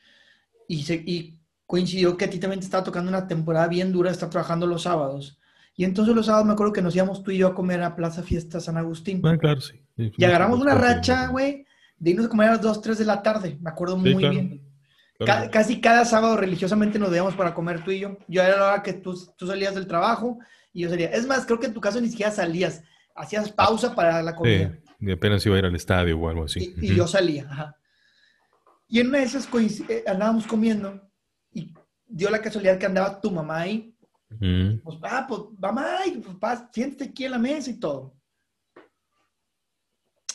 Y, 0.67 0.83
se, 0.83 0.95
y 0.95 1.39
coincidió 1.65 2.15
que 2.15 2.25
a 2.25 2.29
ti 2.29 2.39
también 2.39 2.59
te 2.59 2.65
estaba 2.65 2.83
tocando 2.83 3.09
una 3.09 3.27
temporada 3.27 3.67
bien 3.67 3.91
dura, 3.91 4.11
estar 4.11 4.29
trabajando 4.29 4.67
los 4.67 4.83
sábados. 4.83 5.39
Y 5.75 5.85
entonces 5.85 6.13
los 6.13 6.27
sábados 6.27 6.45
me 6.45 6.53
acuerdo 6.53 6.73
que 6.73 6.81
nos 6.81 6.95
íbamos 6.95 7.23
tú 7.23 7.31
y 7.31 7.37
yo 7.37 7.47
a 7.47 7.55
comer 7.55 7.81
a 7.81 7.95
Plaza 7.95 8.21
Fiesta 8.21 8.59
San 8.59 8.77
Agustín. 8.77 9.21
Ah, 9.25 9.37
claro, 9.37 9.61
sí. 9.61 9.79
y 9.95 10.23
agarramos 10.23 10.59
una 10.59 10.75
racha, 10.75 11.27
güey, 11.27 11.65
de 11.97 12.11
irnos 12.11 12.27
a 12.27 12.29
comer 12.29 12.49
a 12.49 12.51
las 12.53 12.61
2, 12.61 12.81
3 12.81 12.97
de 12.99 13.05
la 13.05 13.23
tarde. 13.23 13.57
Me 13.61 13.69
acuerdo 13.69 13.97
muy 13.97 14.15
bien. 14.15 14.61
casi 15.51 15.81
cada 15.81 16.05
sábado 16.05 16.37
religiosamente 16.37 16.99
nos 16.99 17.09
veíamos 17.09 17.33
para 17.33 17.53
comer 17.53 17.83
tú 17.83 17.91
y 17.91 17.99
yo. 17.99 18.17
Yo 18.27 18.43
era 18.43 18.57
la 18.57 18.65
hora 18.65 18.83
que 18.83 18.93
tú, 18.93 19.17
tú 19.37 19.47
salías 19.47 19.73
del 19.73 19.87
trabajo 19.87 20.37
y 20.71 20.81
yo 20.81 20.89
salía. 20.89 21.09
Es 21.11 21.25
más, 21.25 21.45
creo 21.45 21.59
que 21.59 21.67
en 21.67 21.73
tu 21.73 21.81
caso 21.81 21.99
ni 21.99 22.09
siquiera 22.09 22.31
salías. 22.31 22.83
Hacías 23.19 23.51
pausa 23.51 23.93
para 23.93 24.23
la 24.23 24.35
comida. 24.35 24.79
Y 24.99 25.11
apenas 25.11 25.45
iba 25.45 25.55
a 25.55 25.59
ir 25.59 25.65
al 25.65 25.75
estadio 25.75 26.17
o 26.17 26.29
algo 26.29 26.45
así. 26.45 26.73
Y, 26.81 26.95
yo 26.95 27.07
salía, 27.07 27.47
ajá. 27.49 27.75
Y 28.87 28.99
en 28.99 29.07
una 29.07 29.19
de 29.19 29.25
esas 29.25 29.47
eh, 29.89 30.03
andábamos 30.07 30.47
comiendo 30.47 31.01
y 31.51 31.73
dio 32.07 32.29
la 32.29 32.41
casualidad 32.41 32.77
que 32.77 32.85
andaba 32.85 33.21
tu 33.21 33.29
mamá 33.29 33.61
ahí. 33.61 33.95
Pues, 34.39 34.97
ah, 35.03 35.25
pues, 35.27 35.41
mamá, 35.59 35.97
pues, 36.39 36.59
siéntate 36.71 37.05
aquí 37.05 37.25
en 37.25 37.31
la 37.31 37.39
mesa 37.39 37.69
y 37.69 37.79
todo. 37.79 38.15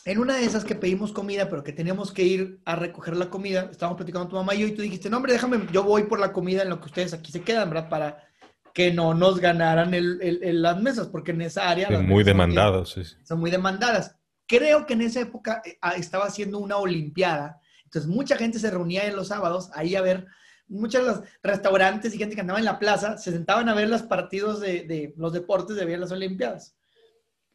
En 0.05 0.19
una 0.19 0.37
de 0.37 0.45
esas 0.45 0.65
que 0.65 0.75
pedimos 0.75 1.13
comida, 1.13 1.49
pero 1.49 1.65
que 1.65 1.73
teníamos 1.73 2.13
que 2.13 2.23
ir 2.23 2.61
a 2.67 2.77
recoger 2.77 3.17
la 3.17 3.31
comida, 3.31 3.69
estábamos 3.71 3.97
platicando 3.97 4.27
con 4.27 4.31
tu 4.31 4.37
mamá 4.37 4.55
y 4.55 4.61
yo, 4.61 4.67
y 4.67 4.73
tú 4.73 4.83
dijiste, 4.83 5.09
no, 5.09 5.17
hombre, 5.17 5.33
déjame, 5.33 5.67
yo 5.73 5.83
voy 5.83 6.05
por 6.05 6.21
la 6.21 6.33
comida 6.33 6.63
en 6.63 6.69
lo 6.69 6.79
que 6.79 6.87
ustedes 6.87 7.15
aquí 7.15 7.33
se 7.33 7.41
quedan, 7.41 7.71
¿verdad? 7.71 7.89
Para 7.89 8.29
que 8.75 8.93
no 8.93 9.15
nos 9.15 9.39
ganaran 9.39 9.95
el, 9.95 10.61
las 10.61 10.83
mesas, 10.83 11.07
porque 11.07 11.31
en 11.31 11.43
esa 11.43 11.71
área... 11.71 11.89
Son 11.89 12.07
muy 12.07 12.25
demandadas, 12.25 12.89
sí. 12.91 13.03
Son 13.23 13.39
muy 13.39 13.53
demandadas. 13.53 14.17
Creo 14.47 14.85
que 14.85 14.95
en 14.95 15.03
esa 15.03 15.21
época 15.21 15.63
eh, 15.65 15.79
ah, 15.81 15.93
estaba 15.93 16.25
haciendo 16.25 16.59
una 16.59 16.77
olimpiada, 16.77 17.61
entonces 17.85 18.11
mucha 18.11 18.37
gente 18.37 18.59
se 18.59 18.73
reunía 18.73 19.07
en 19.07 19.15
los 19.15 19.29
sábados 19.29 19.71
ahí 19.75 19.95
a 19.95 20.03
ver, 20.03 20.27
muchos 20.67 21.03
de 21.03 21.09
los 21.09 21.21
restaurantes 21.41 22.13
y 22.15 22.19
gente 22.19 22.35
que 22.35 22.41
andaba 22.41 22.59
en 22.59 22.65
la 22.65 22.81
plaza 22.81 23.17
se 23.17 23.31
sentaban 23.31 23.69
a 23.69 23.75
ver 23.75 23.89
los 23.89 24.03
partidos 24.03 24.59
de, 24.61 25.15
los 25.17 25.33
deportes 25.33 25.77
de 25.77 25.85
ver 25.85 26.01
las 26.01 26.11
olimpiadas. 26.11 26.77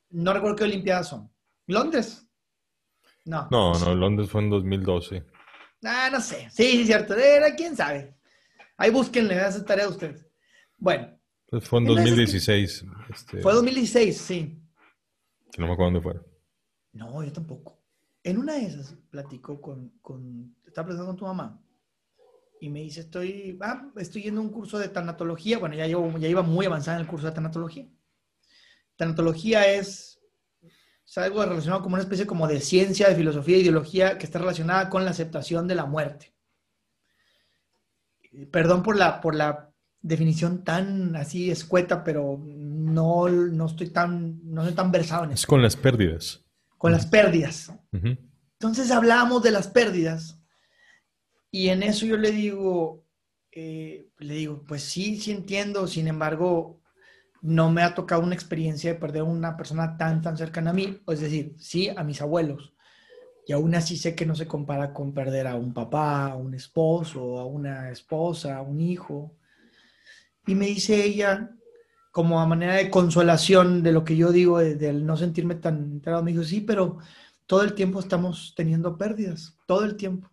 No 0.09 0.33
recuerdo 0.33 0.55
qué 0.55 0.63
olimpiadas 0.63 1.09
son. 1.09 1.29
¿Londres? 1.67 2.25
No. 3.25 3.49
No, 3.51 3.77
no, 3.77 3.93
Londres 3.93 4.29
fue 4.29 4.41
en 4.41 4.49
2012. 4.49 5.25
Ah, 5.83 6.09
no 6.11 6.21
sé. 6.21 6.49
Sí, 6.49 6.71
sí, 6.71 6.85
cierto. 6.85 7.13
Era, 7.13 7.53
quién 7.55 7.75
sabe. 7.75 8.15
Ahí 8.77 8.89
búsquenle, 8.89 9.35
esa 9.35 9.63
tarea 9.65 9.85
de 9.85 9.91
ustedes. 9.91 10.28
Bueno. 10.79 11.19
Pues 11.47 11.67
fue 11.67 11.79
en 11.79 11.85
2016. 11.85 12.85
Este... 13.09 13.41
Fue 13.41 13.53
2016, 13.53 14.17
sí. 14.17 14.61
Que 15.51 15.61
no 15.61 15.67
me 15.67 15.73
acuerdo 15.73 15.91
dónde 15.91 16.01
fue. 16.01 16.21
No, 16.93 17.23
yo 17.23 17.31
tampoco. 17.31 17.79
En 18.23 18.37
una 18.37 18.53
de 18.53 18.65
esas 18.65 18.95
platicó 19.09 19.59
con, 19.61 19.89
con 20.01 20.55
estaba 20.65 20.87
platicando 20.87 21.11
con 21.11 21.17
tu 21.17 21.25
mamá. 21.25 21.61
y 22.61 22.69
me 22.69 22.81
dice, 22.81 23.01
estoy, 23.01 23.57
ah, 23.61 23.89
estoy 23.97 24.23
yendo 24.23 24.41
a 24.41 24.43
un 24.43 24.51
curso 24.51 24.77
de 24.77 24.89
tanatología. 24.89 25.57
Bueno, 25.57 25.75
ya, 25.75 25.87
llevo, 25.87 26.17
ya 26.17 26.27
iba 26.27 26.41
muy 26.41 26.65
avanzada 26.65 26.97
en 26.97 27.01
el 27.01 27.07
curso 27.07 27.27
de 27.27 27.33
tanatología. 27.33 27.87
Tanatología 28.95 29.71
es, 29.71 30.19
es 30.61 31.17
algo 31.17 31.43
relacionado 31.43 31.81
como 31.81 31.95
una 31.95 32.03
especie 32.03 32.27
como 32.27 32.47
de 32.47 32.59
ciencia, 32.59 33.07
de 33.07 33.15
filosofía, 33.15 33.55
de 33.55 33.63
ideología 33.63 34.17
que 34.17 34.25
está 34.25 34.39
relacionada 34.39 34.89
con 34.89 35.05
la 35.05 35.11
aceptación 35.11 35.67
de 35.67 35.75
la 35.75 35.85
muerte. 35.85 36.35
Perdón 38.51 38.83
por 38.83 38.95
la, 38.95 39.21
por 39.21 39.33
la 39.35 39.68
definición 40.01 40.63
tan 40.63 41.15
así 41.15 41.51
escueta, 41.51 42.03
pero 42.03 42.41
no, 42.45 43.27
no 43.27 43.65
estoy 43.65 43.89
tan, 43.89 44.39
no 44.43 44.61
estoy 44.61 44.75
tan 44.75 44.91
versado 44.91 45.25
en 45.25 45.31
eso. 45.31 45.41
Es 45.41 45.47
con 45.47 45.61
las 45.61 45.75
pérdidas. 45.75 46.45
Con 46.77 46.91
las 46.91 47.05
pérdidas. 47.05 47.73
Entonces 47.91 48.91
hablamos 48.91 49.43
de 49.43 49.51
las 49.51 49.67
pérdidas 49.67 50.41
y 51.51 51.69
en 51.69 51.83
eso 51.83 52.05
yo 52.05 52.17
le 52.17 52.31
digo, 52.31 53.05
eh, 53.51 54.09
le 54.19 54.33
digo, 54.35 54.63
pues 54.67 54.83
sí, 54.83 55.19
sí 55.19 55.31
entiendo, 55.31 55.87
sin 55.87 56.07
embargo, 56.07 56.81
no 57.41 57.71
me 57.71 57.81
ha 57.81 57.95
tocado 57.95 58.21
una 58.21 58.35
experiencia 58.35 58.93
de 58.93 58.99
perder 58.99 59.21
a 59.21 59.25
una 59.25 59.57
persona 59.57 59.97
tan, 59.97 60.21
tan 60.21 60.37
cercana 60.37 60.71
a 60.71 60.73
mí, 60.73 61.01
es 61.07 61.19
decir, 61.19 61.55
sí, 61.57 61.89
a 61.89 62.03
mis 62.03 62.21
abuelos. 62.21 62.73
Y 63.47 63.53
aún 63.53 63.73
así 63.73 63.97
sé 63.97 64.13
que 64.13 64.27
no 64.27 64.35
se 64.35 64.47
compara 64.47 64.93
con 64.93 65.13
perder 65.13 65.47
a 65.47 65.55
un 65.55 65.73
papá, 65.73 66.27
a 66.27 66.35
un 66.35 66.53
esposo, 66.53 67.39
a 67.39 67.45
una 67.45 67.89
esposa, 67.89 68.57
a 68.57 68.61
un 68.61 68.79
hijo. 68.79 69.38
Y 70.49 70.55
me 70.55 70.65
dice 70.67 71.03
ella, 71.03 71.51
como 72.11 72.39
a 72.39 72.45
manera 72.45 72.73
de 72.75 72.89
consolación 72.89 73.83
de 73.83 73.91
lo 73.91 74.03
que 74.03 74.17
yo 74.17 74.31
digo, 74.31 74.59
de, 74.59 74.93
no 74.93 75.15
sentirme 75.15 75.55
tan 75.55 75.77
enterado, 75.77 76.23
me 76.23 76.31
dijo, 76.31 76.43
sí, 76.43 76.61
pero 76.61 76.97
todo 77.45 77.63
el 77.63 77.73
tiempo 77.73 77.99
estamos 77.99 78.53
teniendo 78.55 78.97
pérdidas, 78.97 79.55
todo 79.65 79.85
el 79.85 79.95
tiempo 79.95 80.29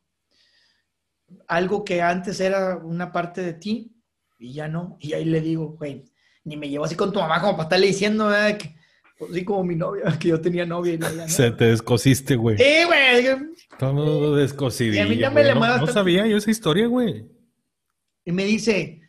algo 1.48 1.84
que 1.84 2.02
antes 2.02 2.40
era 2.40 2.76
una 2.76 3.12
parte 3.12 3.42
de 3.42 3.54
ti 3.54 3.92
y 4.38 4.52
ya 4.52 4.68
no. 4.68 4.96
Y 5.00 5.12
ahí 5.12 5.24
le 5.24 5.40
digo, 5.40 5.76
güey, 5.78 6.04
ni 6.44 6.56
me 6.56 6.68
llevo 6.68 6.84
así 6.84 6.94
con 6.94 7.12
tu 7.12 7.20
mamá 7.20 7.40
como 7.40 7.52
para 7.52 7.64
estarle 7.64 7.86
diciendo, 7.88 8.30
que, 8.58 8.76
pues, 9.18 9.30
así 9.30 9.44
como 9.44 9.64
mi 9.64 9.74
novia, 9.74 10.04
que 10.20 10.28
yo 10.28 10.40
tenía 10.40 10.66
novia 10.66 10.94
y 10.94 10.98
no, 10.98 11.08
Se 11.28 11.50
te 11.50 11.66
descosiste, 11.66 12.36
güey. 12.36 12.56
Sí, 12.58 12.84
güey. 12.86 13.38
Todo 13.78 14.36
descosidillo. 14.36 14.96
Y 14.96 14.98
a 15.00 15.06
mí 15.06 15.16
ya 15.16 15.30
me 15.30 15.44
le 15.44 15.54
no, 15.54 15.78
no 15.78 15.86
sabía 15.86 16.26
yo 16.26 16.36
esa 16.36 16.50
historia, 16.50 16.86
güey. 16.86 17.26
Y 18.24 18.32
me 18.32 18.44
dice, 18.44 19.02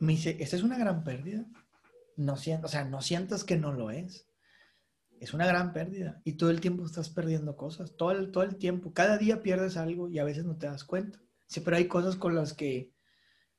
me 0.00 0.12
dice, 0.12 0.36
esta 0.40 0.56
es 0.56 0.62
una 0.62 0.76
gran 0.76 1.04
pérdida. 1.04 1.46
No 2.16 2.36
siento, 2.36 2.66
o 2.66 2.70
sea, 2.70 2.84
no 2.84 3.00
sientas 3.00 3.44
que 3.44 3.56
no 3.56 3.72
lo 3.72 3.90
es 3.90 4.30
es 5.20 5.34
una 5.34 5.46
gran 5.46 5.72
pérdida 5.72 6.20
y 6.24 6.32
todo 6.32 6.50
el 6.50 6.60
tiempo 6.60 6.84
estás 6.84 7.10
perdiendo 7.10 7.56
cosas, 7.56 7.94
todo 7.96 8.10
el, 8.12 8.32
todo 8.32 8.42
el 8.42 8.56
tiempo, 8.56 8.94
cada 8.94 9.18
día 9.18 9.42
pierdes 9.42 9.76
algo 9.76 10.08
y 10.08 10.18
a 10.18 10.24
veces 10.24 10.44
no 10.46 10.56
te 10.56 10.66
das 10.66 10.82
cuenta. 10.82 11.20
Sí, 11.46 11.60
pero 11.60 11.76
hay 11.76 11.86
cosas 11.86 12.16
con 12.16 12.34
las 12.34 12.54
que 12.54 12.90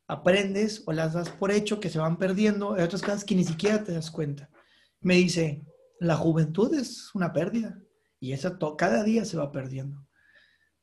aprendes 0.08 0.84
o 0.88 0.92
las 0.92 1.14
das 1.14 1.30
por 1.30 1.52
hecho 1.52 1.80
que 1.80 1.90
se 1.90 2.00
van 2.00 2.18
perdiendo, 2.18 2.74
hay 2.74 2.84
otras 2.84 3.02
cosas 3.02 3.24
que 3.24 3.36
ni 3.36 3.44
siquiera 3.44 3.84
te 3.84 3.94
das 3.94 4.10
cuenta. 4.10 4.50
Me 5.02 5.16
dice, 5.16 5.64
la 6.00 6.18
juventud 6.18 6.74
es 6.74 7.14
una 7.14 7.32
pérdida 7.32 7.80
y 8.20 8.34
esa 8.34 8.58
cada 8.76 9.04
día 9.04 9.24
se 9.24 9.38
va 9.38 9.52
perdiendo. 9.52 10.08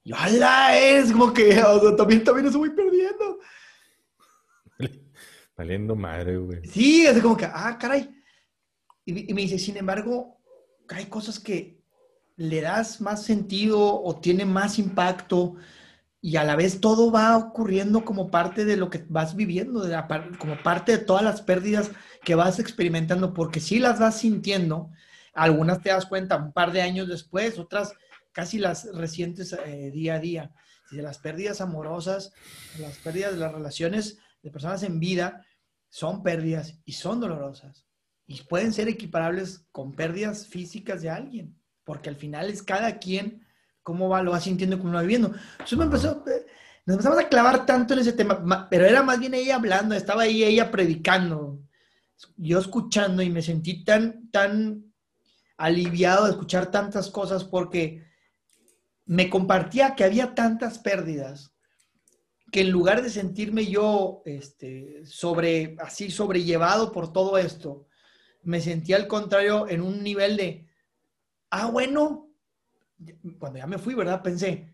Y 0.04 0.12
¡hala! 0.12 0.78
Es 0.78 1.10
como 1.12 1.32
que 1.32 1.60
también, 1.96 2.22
también 2.22 2.52
se 2.52 2.56
voy 2.56 2.70
perdiendo. 2.70 3.40
Valiendo 5.58 5.94
madre, 5.94 6.38
güey. 6.38 6.64
Sí, 6.64 7.04
es 7.04 7.20
como 7.20 7.36
que, 7.36 7.44
ah, 7.44 7.76
caray. 7.78 8.08
y 9.04 9.34
me 9.34 9.42
dice, 9.42 9.58
sin 9.58 9.76
embargo, 9.76 10.40
hay 10.88 11.06
cosas 11.06 11.38
que 11.38 11.78
le 12.36 12.60
das 12.60 13.00
más 13.00 13.24
sentido 13.24 14.00
o 14.00 14.20
tiene 14.20 14.44
más 14.44 14.78
impacto 14.78 15.56
y 16.20 16.36
a 16.36 16.44
la 16.44 16.56
vez 16.56 16.80
todo 16.80 17.10
va 17.10 17.36
ocurriendo 17.36 18.04
como 18.04 18.30
parte 18.30 18.64
de 18.64 18.76
lo 18.76 18.90
que 18.90 19.04
vas 19.08 19.36
viviendo, 19.36 19.84
como 20.38 20.56
parte 20.62 20.92
de 20.92 20.98
todas 20.98 21.22
las 21.22 21.42
pérdidas 21.42 21.90
que 22.24 22.34
vas 22.34 22.58
experimentando, 22.58 23.34
porque 23.34 23.60
si 23.60 23.78
las 23.78 23.98
vas 23.98 24.18
sintiendo, 24.18 24.90
algunas 25.34 25.80
te 25.82 25.90
das 25.90 26.06
cuenta 26.06 26.36
un 26.36 26.52
par 26.52 26.72
de 26.72 26.82
años 26.82 27.08
después, 27.08 27.58
otras 27.58 27.92
casi 28.32 28.58
las 28.58 28.92
recientes 28.94 29.52
eh, 29.52 29.90
día 29.92 30.14
a 30.14 30.20
día. 30.20 30.52
de 30.90 31.02
las 31.02 31.18
pérdidas 31.18 31.60
amorosas, 31.60 32.32
las 32.78 32.96
pérdidas 32.98 33.32
de 33.32 33.40
las 33.40 33.52
relaciones 33.52 34.18
de 34.42 34.50
personas 34.50 34.82
en 34.84 34.98
vida 34.98 35.44
son 35.88 36.22
pérdidas 36.22 36.78
y 36.84 36.92
son 36.92 37.20
dolorosas 37.20 37.88
y 38.28 38.42
pueden 38.42 38.72
ser 38.72 38.88
equiparables 38.88 39.66
con 39.72 39.92
pérdidas 39.92 40.46
físicas 40.46 41.00
de 41.00 41.08
alguien, 41.08 41.58
porque 41.82 42.10
al 42.10 42.16
final 42.16 42.50
es 42.50 42.62
cada 42.62 42.98
quien 42.98 43.46
cómo 43.82 44.10
va, 44.10 44.22
lo 44.22 44.32
va 44.32 44.40
sintiendo, 44.40 44.76
cómo 44.78 44.90
lo 44.90 44.96
va 44.96 45.02
viviendo. 45.02 45.32
Me 45.76 45.84
empezó, 45.84 46.22
eh, 46.28 46.46
nos 46.84 46.94
empezamos 46.94 47.18
a 47.18 47.28
clavar 47.28 47.64
tanto 47.64 47.94
en 47.94 48.00
ese 48.00 48.12
tema, 48.12 48.68
pero 48.68 48.84
era 48.84 49.02
más 49.02 49.18
bien 49.18 49.32
ella 49.32 49.56
hablando, 49.56 49.94
estaba 49.94 50.22
ahí 50.22 50.44
ella 50.44 50.70
predicando, 50.70 51.58
yo 52.36 52.58
escuchando 52.58 53.22
y 53.22 53.30
me 53.30 53.40
sentí 53.40 53.82
tan, 53.82 54.30
tan 54.30 54.92
aliviado 55.56 56.26
de 56.26 56.32
escuchar 56.32 56.70
tantas 56.70 57.08
cosas 57.08 57.44
porque 57.44 58.06
me 59.06 59.30
compartía 59.30 59.94
que 59.94 60.04
había 60.04 60.34
tantas 60.34 60.78
pérdidas 60.78 61.54
que 62.50 62.62
en 62.62 62.70
lugar 62.70 63.02
de 63.02 63.10
sentirme 63.10 63.66
yo 63.66 64.22
este, 64.24 65.04
sobre, 65.04 65.76
así 65.80 66.10
sobrellevado 66.10 66.92
por 66.92 67.12
todo 67.12 67.36
esto, 67.38 67.86
me 68.42 68.60
sentía 68.60 68.96
al 68.96 69.06
contrario 69.06 69.68
en 69.68 69.82
un 69.82 70.02
nivel 70.02 70.36
de, 70.36 70.66
ah, 71.50 71.70
bueno, 71.70 72.30
cuando 73.38 73.58
ya 73.58 73.66
me 73.66 73.78
fui, 73.78 73.94
¿verdad? 73.94 74.22
Pensé, 74.22 74.70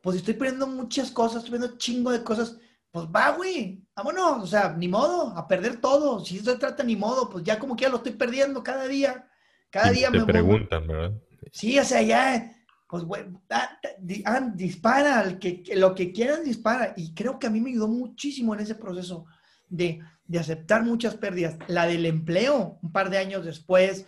pues 0.00 0.16
estoy 0.16 0.34
perdiendo 0.34 0.66
muchas 0.66 1.10
cosas, 1.10 1.38
estoy 1.38 1.52
perdiendo 1.52 1.78
chingo 1.78 2.12
de 2.12 2.22
cosas, 2.22 2.56
pues 2.90 3.06
va, 3.06 3.30
güey, 3.30 3.84
vámonos, 3.94 4.44
o 4.44 4.46
sea, 4.46 4.74
ni 4.76 4.88
modo, 4.88 5.36
a 5.36 5.48
perder 5.48 5.80
todo, 5.80 6.24
si 6.24 6.38
eso 6.38 6.52
se 6.52 6.58
trata, 6.58 6.84
ni 6.84 6.96
modo, 6.96 7.28
pues 7.28 7.44
ya 7.44 7.58
como 7.58 7.74
que 7.74 7.82
ya 7.82 7.88
lo 7.88 7.96
estoy 7.96 8.12
perdiendo 8.12 8.62
cada 8.62 8.86
día, 8.86 9.28
cada 9.70 9.90
día 9.90 10.10
me 10.10 10.24
preguntan, 10.24 10.86
¿verdad? 10.86 11.12
Sí, 11.52 11.78
o 11.78 11.84
sea, 11.84 12.02
ya, 12.02 12.55
pues, 12.88 13.04
güey, 13.04 13.24
ah, 13.50 14.52
dispara, 14.54 15.38
que, 15.38 15.64
lo 15.74 15.94
que 15.94 16.12
quieran 16.12 16.44
dispara, 16.44 16.94
y 16.96 17.14
creo 17.14 17.38
que 17.38 17.46
a 17.46 17.50
mí 17.50 17.60
me 17.60 17.70
ayudó 17.70 17.88
muchísimo 17.88 18.54
en 18.54 18.60
ese 18.60 18.74
proceso 18.74 19.26
de 19.68 20.00
de 20.28 20.38
aceptar 20.38 20.84
muchas 20.84 21.14
pérdidas. 21.14 21.56
La 21.68 21.86
del 21.86 22.06
empleo, 22.06 22.78
un 22.82 22.92
par 22.92 23.10
de 23.10 23.18
años 23.18 23.44
después, 23.44 24.06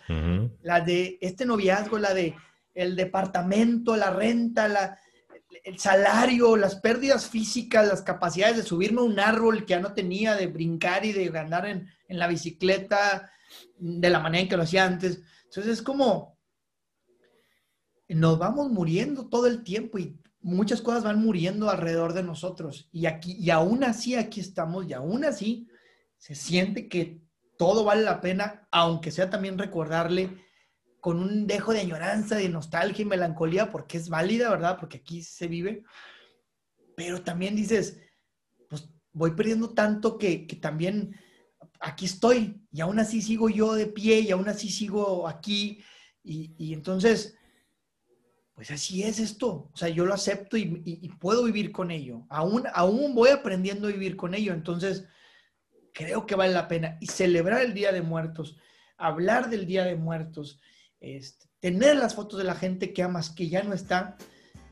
la 0.61 0.81
de 0.81 1.17
este 1.21 1.45
noviazgo, 1.45 1.97
la 1.97 2.13
de 2.13 2.35
el 2.73 2.95
departamento, 2.95 3.95
la 3.95 4.11
renta, 4.11 4.67
la, 4.67 4.99
el 5.63 5.79
salario, 5.79 6.55
las 6.55 6.75
pérdidas 6.75 7.27
físicas, 7.27 7.87
las 7.87 8.01
capacidades 8.01 8.57
de 8.57 8.63
subirme 8.63 9.01
a 9.01 9.05
un 9.05 9.19
árbol 9.19 9.65
que 9.65 9.71
ya 9.71 9.79
no 9.79 9.93
tenía, 9.93 10.35
de 10.35 10.47
brincar 10.47 11.05
y 11.05 11.13
de 11.13 11.37
andar 11.37 11.65
en, 11.65 11.89
en 12.07 12.19
la 12.19 12.27
bicicleta 12.27 13.31
de 13.77 14.09
la 14.09 14.19
manera 14.19 14.43
en 14.43 14.49
que 14.49 14.57
lo 14.57 14.63
hacía 14.63 14.85
antes. 14.85 15.21
Entonces 15.45 15.73
es 15.73 15.81
como, 15.81 16.37
nos 18.15 18.39
vamos 18.39 18.69
muriendo 18.71 19.27
todo 19.27 19.47
el 19.47 19.63
tiempo 19.63 19.99
y 19.99 20.19
muchas 20.41 20.81
cosas 20.81 21.03
van 21.03 21.21
muriendo 21.21 21.69
alrededor 21.69 22.13
de 22.13 22.23
nosotros. 22.23 22.89
Y 22.91 23.05
aquí, 23.05 23.37
y 23.39 23.49
aún 23.49 23.83
así 23.83 24.15
aquí 24.15 24.39
estamos, 24.39 24.87
y 24.87 24.93
aún 24.93 25.25
así 25.25 25.67
se 26.17 26.35
siente 26.35 26.87
que 26.87 27.21
todo 27.57 27.83
vale 27.83 28.03
la 28.03 28.21
pena, 28.21 28.67
aunque 28.71 29.11
sea 29.11 29.29
también 29.29 29.57
recordarle 29.57 30.37
con 30.99 31.19
un 31.19 31.47
dejo 31.47 31.73
de 31.73 31.81
añoranza, 31.81 32.35
de 32.35 32.49
nostalgia 32.49 33.03
y 33.03 33.05
melancolía, 33.05 33.71
porque 33.71 33.97
es 33.97 34.09
válida, 34.09 34.49
¿verdad? 34.49 34.77
Porque 34.79 34.97
aquí 34.97 35.23
se 35.23 35.47
vive. 35.47 35.83
Pero 36.95 37.21
también 37.21 37.55
dices, 37.55 37.99
pues 38.69 38.89
voy 39.13 39.31
perdiendo 39.31 39.69
tanto 39.69 40.17
que, 40.17 40.47
también 40.61 41.15
aquí 41.79 42.05
estoy 42.05 42.61
y 42.71 42.81
aún 42.81 42.99
así 42.99 43.21
sigo 43.21 43.49
yo 43.49 43.73
de 43.73 43.87
pie 43.87 44.19
y 44.19 44.31
aún 44.31 44.49
así 44.49 44.69
sigo 44.69 45.27
aquí. 45.27 45.81
Y, 46.23 46.73
entonces, 46.73 47.37
pues 48.59 48.71
así 48.71 49.03
es 49.03 49.19
esto. 49.19 49.69
O 49.71 49.77
sea, 49.77 49.87
yo 49.87 50.05
lo 50.05 50.13
acepto 50.13 50.57
y, 50.57 50.81
y, 50.83 51.07
puedo 51.07 51.45
vivir 51.45 51.71
con 51.71 51.91
ello. 51.91 52.25
Aún, 52.27 52.65
aún 52.73 53.15
voy 53.15 53.29
aprendiendo 53.29 53.87
a 53.87 53.91
vivir 53.91 54.17
con 54.17 54.33
ello. 54.33 54.51
Entonces, 54.51 55.05
creo 55.93 56.25
que 56.25 56.35
vale 56.35 56.51
la 56.51 56.67
pena. 56.67 56.97
Y 56.99 57.07
celebrar 57.07 57.61
el 57.61 57.73
Día 57.73 57.93
de 57.93 58.01
Muertos, 58.01 58.57
hablar 58.97 59.49
del 59.49 59.65
Día 59.65 59.85
de 59.85 59.95
Muertos, 59.95 60.59
este, 60.99 61.45
tener 61.61 61.95
las 61.95 62.15
fotos 62.15 62.37
de 62.37 62.43
la 62.43 62.53
gente 62.53 62.91
que 62.91 63.01
amas 63.01 63.29
que 63.29 63.47
ya 63.47 63.63
no 63.63 63.73
está, 63.73 64.17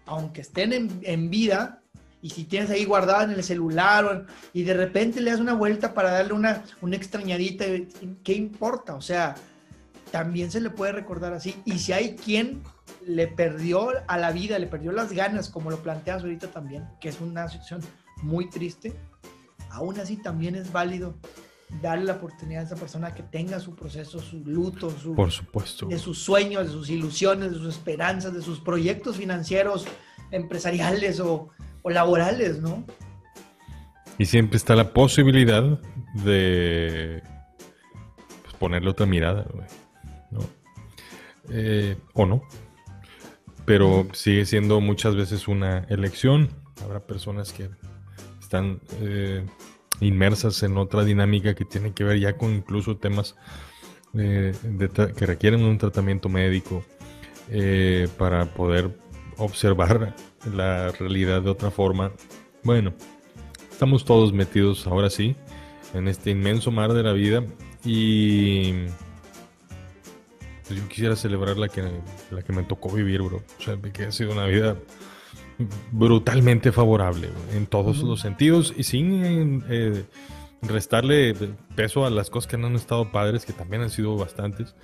aunque 0.05 0.41
estén 0.41 0.73
en, 1.01 1.29
vida, 1.29 1.81
y 2.21 2.31
si 2.31 2.43
tienes 2.43 2.69
ahí 2.69 2.83
guardada 2.83 3.23
en 3.23 3.31
el 3.31 3.43
celular 3.45 4.25
y 4.51 4.63
de 4.63 4.73
repente 4.73 5.21
le 5.21 5.31
das 5.31 5.39
una 5.39 5.53
vuelta 5.53 5.93
para 5.93 6.11
darle 6.11 6.33
una, 6.33 6.61
una 6.81 6.97
extrañadita, 6.97 7.63
¿qué 8.25 8.33
importa? 8.33 8.95
O 8.95 9.01
sea, 9.01 9.35
también 10.11 10.51
se 10.51 10.59
le 10.59 10.71
puede 10.71 10.91
recordar 10.91 11.31
así. 11.31 11.55
Y 11.63 11.79
si 11.79 11.93
hay 11.93 12.17
quien 12.17 12.63
le 13.07 13.27
perdió 13.27 13.89
a 14.07 14.17
la 14.17 14.31
vida, 14.31 14.59
le 14.59 14.67
perdió 14.67 14.91
las 14.91 15.13
ganas, 15.13 15.49
como 15.49 15.71
lo 15.71 15.77
planteas 15.77 16.23
ahorita 16.23 16.47
también, 16.47 16.85
que 16.99 17.09
es 17.09 17.21
una 17.21 17.47
situación 17.47 17.81
muy 18.21 18.49
triste, 18.49 18.93
aún 19.69 19.99
así 19.99 20.17
también 20.17 20.55
es 20.55 20.71
válido 20.71 21.15
darle 21.81 22.05
la 22.05 22.13
oportunidad 22.13 22.63
a 22.63 22.65
esa 22.65 22.75
persona 22.75 23.13
que 23.13 23.23
tenga 23.23 23.59
su 23.59 23.75
proceso, 23.75 24.19
su 24.19 24.43
luto, 24.45 24.89
su, 24.89 25.15
Por 25.15 25.31
supuesto. 25.31 25.85
de 25.87 25.97
sus 25.99 26.19
sueños, 26.19 26.67
de 26.67 26.73
sus 26.73 26.89
ilusiones, 26.89 27.51
de 27.51 27.57
sus 27.57 27.75
esperanzas, 27.75 28.33
de 28.33 28.41
sus 28.41 28.59
proyectos 28.59 29.17
financieros, 29.17 29.85
empresariales 30.31 31.19
o, 31.19 31.49
laborales, 31.85 32.59
¿no? 32.59 32.83
Y 34.17 34.25
siempre 34.25 34.57
está 34.57 34.75
la 34.75 34.91
posibilidad 34.91 35.63
de 36.25 37.23
pues, 38.41 38.55
ponerle 38.55 38.89
otra 38.89 39.05
mirada, 39.05 39.45
¿no? 40.31 40.41
Eh, 41.49 41.95
o 42.13 42.25
no. 42.25 42.41
Pero 43.67 44.07
sigue 44.13 44.45
siendo 44.45 44.81
muchas 44.81 45.15
veces 45.15 45.47
una 45.47 45.79
elección. 45.89 46.49
Habrá 46.83 47.05
personas 47.05 47.53
que 47.53 47.69
están 48.41 48.79
eh, 49.01 49.45
inmersas 49.99 50.63
en 50.63 50.77
otra 50.77 51.03
dinámica 51.03 51.53
que 51.53 51.65
tiene 51.65 51.93
que 51.93 52.03
ver 52.05 52.17
ya 52.17 52.37
con 52.37 52.51
incluso 52.51 52.97
temas 52.97 53.35
eh, 54.17 54.55
que 55.15 55.25
requieren 55.25 55.63
un 55.65 55.77
tratamiento 55.77 56.29
médico 56.29 56.83
para 58.17 58.45
poder 58.53 58.97
observar 59.37 60.15
la 60.55 60.91
realidad 60.93 61.41
de 61.41 61.49
otra 61.49 61.69
forma. 61.69 62.13
Bueno, 62.63 62.93
estamos 63.69 64.05
todos 64.05 64.31
metidos 64.33 64.87
ahora 64.87 65.09
sí 65.09 65.35
en 65.93 66.07
este 66.07 66.31
inmenso 66.31 66.71
mar 66.71 66.93
de 66.93 67.03
la 67.03 67.13
vida 67.13 67.43
y 67.85 68.85
pues, 70.67 70.79
yo 70.79 70.87
quisiera 70.87 71.15
celebrar 71.15 71.57
la 71.57 71.69
que, 71.69 71.83
la 72.31 72.41
que 72.41 72.53
me 72.53 72.63
tocó 72.63 72.91
vivir, 72.91 73.21
bro. 73.21 73.43
O 73.59 73.61
sea, 73.61 73.77
que 73.77 74.05
ha 74.05 74.11
sido 74.11 74.31
una 74.31 74.45
vida 74.45 74.77
brutalmente 75.91 76.71
favorable 76.71 77.29
en 77.53 77.65
todos 77.65 78.03
los 78.03 78.19
sentidos 78.19 78.73
y 78.77 78.83
sin 78.83 79.63
eh, 79.69 80.03
restarle 80.61 81.33
peso 81.75 82.05
a 82.05 82.09
las 82.09 82.29
cosas 82.29 82.49
que 82.49 82.57
no 82.57 82.67
han 82.67 82.75
estado 82.75 83.11
padres, 83.11 83.45
que 83.45 83.53
también 83.53 83.81
han 83.81 83.89
sido 83.89 84.15
bastantes. 84.15 84.75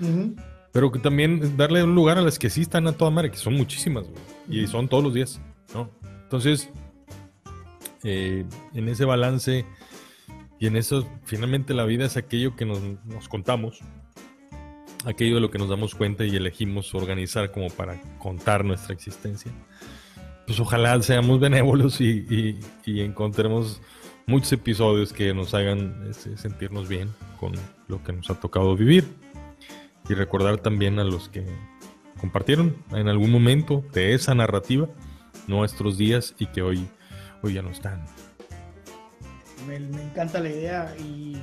Pero 0.72 0.92
que 0.92 1.00
también 1.00 1.56
darle 1.56 1.84
un 1.84 1.94
lugar 1.94 2.18
a 2.18 2.22
las 2.22 2.40
que 2.40 2.50
sí 2.50 2.62
están 2.62 2.88
a 2.88 2.94
toda 2.94 3.12
madre, 3.12 3.30
que 3.30 3.38
son 3.38 3.54
muchísimas, 3.54 4.06
Y 4.50 4.66
son 4.68 4.88
todos 4.88 5.04
los 5.04 5.14
días, 5.14 5.40
¿no? 5.74 5.92
Entonces, 6.24 6.70
eh, 8.04 8.46
en 8.74 8.90
ese 8.90 9.06
balance 9.06 9.66
y 10.60 10.68
en 10.68 10.76
eso, 10.76 11.08
finalmente 11.26 11.74
la 11.74 11.86
vida 11.86 12.06
es 12.06 12.18
aquello 12.18 12.56
que 12.56 12.66
nos, 12.66 12.80
contamos, 13.30 13.82
aquello 15.06 15.36
de 15.36 15.42
lo 15.42 15.52
que 15.52 15.58
nos 15.58 15.70
damos 15.70 15.96
cuenta 15.96 16.26
y 16.26 16.36
elegimos 16.36 16.94
organizar 16.96 17.52
como 17.52 17.70
para 17.70 18.02
contar 18.20 18.64
nuestra 18.66 18.94
existencia. 18.94 19.52
Pues 20.46 20.60
ojalá 20.60 21.02
seamos 21.02 21.40
benévolos 21.40 22.02
y, 22.02 22.60
encontremos 22.86 23.82
muchos 24.26 24.52
episodios 24.54 25.14
que 25.14 25.34
nos 25.34 25.54
hagan 25.54 26.06
este, 26.10 26.38
sentirnos 26.38 26.88
bien 26.88 27.14
con 27.40 27.54
lo 27.88 28.04
que 28.04 28.14
nos 28.14 28.30
ha 28.30 28.40
tocado 28.40 28.76
vivir 28.76 29.06
y 30.10 30.14
recordar 30.14 30.58
también 30.58 31.00
a 31.00 31.04
los 31.04 31.30
que 31.30 31.46
compartieron 32.20 32.76
en 32.92 33.08
algún 33.08 33.32
momento 33.32 33.84
de 33.94 34.14
esa 34.14 34.36
narrativa 34.36 34.88
nuestros 35.48 35.98
días 35.98 36.36
y 36.40 36.48
que 36.48 36.62
hoy, 36.62 36.88
hoy 37.42 37.54
ya 37.54 37.62
no 37.62 37.70
están. 37.70 38.06
Me, 39.68 39.76
encanta 39.76 40.40
la 40.40 40.50
idea 40.50 40.96
y 41.00 41.38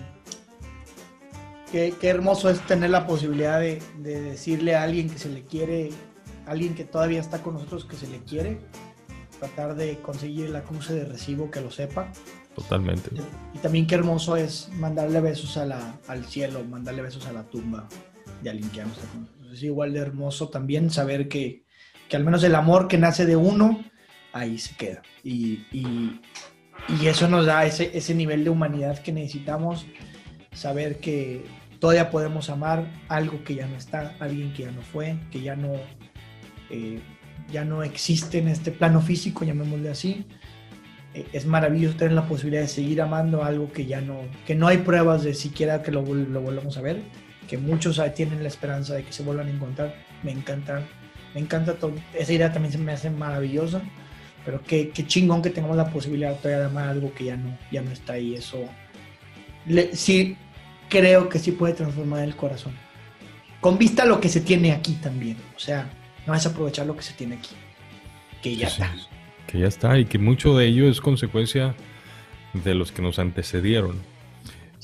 qué, 1.71 1.95
hermoso 2.03 2.51
es 2.51 2.61
tener 2.67 2.91
la 2.91 3.07
posibilidad 3.07 3.61
de, 3.61 3.81
decirle 3.99 4.75
a 4.75 4.83
alguien 4.83 5.09
que 5.09 5.19
se 5.19 5.29
le 5.29 5.45
quiere, 5.45 5.91
alguien 6.47 6.75
que 6.75 6.85
todavía 6.85 7.21
está 7.21 7.43
con 7.43 7.55
nosotros 7.55 7.85
que 7.85 7.97
se 7.97 8.09
le 8.09 8.19
quiere, 8.19 8.61
tratar 9.39 9.75
de 9.75 9.99
conseguir 10.01 10.47
el 10.47 10.57
acuse 10.57 10.95
de 10.95 11.05
recibo 11.05 11.51
que 11.51 11.61
lo 11.61 11.71
sepa. 11.71 12.13
Totalmente. 12.55 13.11
Y 13.55 13.59
también 13.59 13.87
qué 13.87 13.95
hermoso 13.95 14.37
es 14.37 14.71
mandarle 14.75 15.21
besos 15.21 15.57
a 15.57 15.65
la, 15.65 15.99
al 16.09 16.25
cielo, 16.27 16.65
mandarle 16.65 17.03
besos 17.03 17.27
a 17.27 17.33
la 17.33 17.45
tumba 17.45 17.89
de 18.43 18.51
alguien 18.51 18.69
que 18.71 18.79
ya 18.79 18.85
no 18.85 18.93
está 18.93 19.07
con 19.09 19.23
nosotros. 19.23 19.53
Es 19.53 19.63
igual 19.63 19.93
de 19.93 20.01
hermoso 20.01 20.49
también 20.49 20.91
saber 20.91 21.29
que, 21.29 21.65
que 22.09 22.17
al 22.17 22.25
menos 22.25 22.43
el 22.43 22.55
amor 22.55 22.89
que 22.89 22.99
nace 22.99 23.25
de 23.25 23.37
uno, 23.37 23.83
ahí 24.33 24.59
se 24.59 24.75
queda. 24.77 25.03
Y, 25.23 25.65
y, 25.73 26.21
y 27.01 27.07
eso 27.07 27.29
nos 27.29 27.47
da 27.47 27.65
ese, 27.65 27.97
ese, 27.97 28.15
nivel 28.15 28.45
de 28.45 28.51
humanidad 28.51 28.99
que 28.99 29.13
necesitamos, 29.13 29.87
saber 30.53 30.99
que 30.99 31.45
todavía 31.81 32.11
podemos 32.11 32.51
amar 32.51 32.87
algo 33.09 33.43
que 33.43 33.57
ya 33.57 33.67
no 33.67 33.77
está, 33.77 34.15
alguien 34.21 34.53
que 34.53 34.65
ya 34.65 34.71
no 34.71 34.83
fue, 34.83 35.17
que 35.33 35.41
ya 35.41 35.57
no, 35.57 35.73
eh, 36.69 37.01
ya 37.51 37.65
no 37.65 37.83
existe 37.83 38.39
en 38.39 38.49
este 38.49 38.71
plano 38.71 39.01
físico, 39.01 39.45
llamémosle 39.45 39.89
así. 39.89 40.27
Eh, 41.15 41.27
es 41.33 41.47
maravilloso 41.47 41.97
tener 41.97 42.13
la 42.13 42.29
posibilidad 42.29 42.63
de 42.63 42.69
seguir 42.69 43.03
amando 43.03 43.43
algo 43.43 43.73
que 43.73 43.87
ya 43.87 44.01
no, 44.01 44.21
que 44.47 44.55
no 44.55 44.69
hay 44.69 44.79
pruebas 44.79 45.25
de 45.25 45.35
siquiera 45.35 45.83
que 45.83 45.91
lo, 45.91 46.03
lo 46.03 46.41
volvamos 46.41 46.77
a 46.77 46.83
ver, 46.83 47.01
que 47.49 47.59
muchos 47.59 48.01
tienen 48.15 48.43
la 48.43 48.49
esperanza 48.49 48.95
de 48.95 49.03
que 49.03 49.13
se 49.13 49.23
vuelvan 49.23 49.49
a 49.49 49.51
encontrar. 49.51 49.95
Me 50.23 50.31
encanta, 50.31 50.83
me 51.35 51.41
encanta 51.41 51.75
todo. 51.75 51.95
Esa 52.15 52.33
idea 52.33 52.53
también 52.53 52.73
se 52.73 52.79
me 52.79 52.93
hace 52.93 53.09
maravillosa, 53.09 53.81
pero 54.45 54.63
qué, 54.63 54.91
qué 54.91 55.07
chingón 55.07 55.41
que 55.41 55.51
tengamos 55.51 55.79
la 55.79 55.91
posibilidad 55.91 56.37
todavía 56.37 56.61
de 56.61 56.67
amar 56.67 56.89
algo 56.91 57.13
que 57.15 57.25
ya 57.25 57.37
no, 57.37 57.57
ya 57.73 57.81
no 57.81 57.91
está 57.91 58.13
ahí. 58.13 58.35
Eso 58.35 58.59
sí 59.95 60.37
creo 60.91 61.31
que 61.31 61.39
sí 61.39 61.53
puede 61.53 61.73
transformar 61.73 62.25
el 62.25 62.37
corazón. 62.37 62.75
Con 63.61 63.79
vista 63.79 64.03
a 64.03 64.07
lo 64.07 64.21
que 64.21 64.29
se 64.29 64.41
tiene 64.41 64.73
aquí 64.73 64.95
también. 64.95 65.39
O 65.57 65.59
sea, 65.59 65.91
no 66.27 66.35
es 66.35 66.45
aprovechar 66.45 66.87
lo 66.87 66.97
que 66.97 67.03
se 67.03 67.15
tiene 67.15 67.37
aquí. 67.37 67.55
Que 68.43 68.57
ya 68.57 68.67
está. 68.67 68.95
Que 69.47 69.61
ya 69.61 69.67
está 69.67 69.99
y 69.99 70.05
que 70.05 70.19
mucho 70.19 70.57
de 70.57 70.67
ello 70.67 70.89
es 70.89 71.01
consecuencia 71.01 71.75
de 72.53 72.75
los 72.75 72.93
que 72.93 73.01
nos 73.01 73.19
antecedieron. 73.19 73.99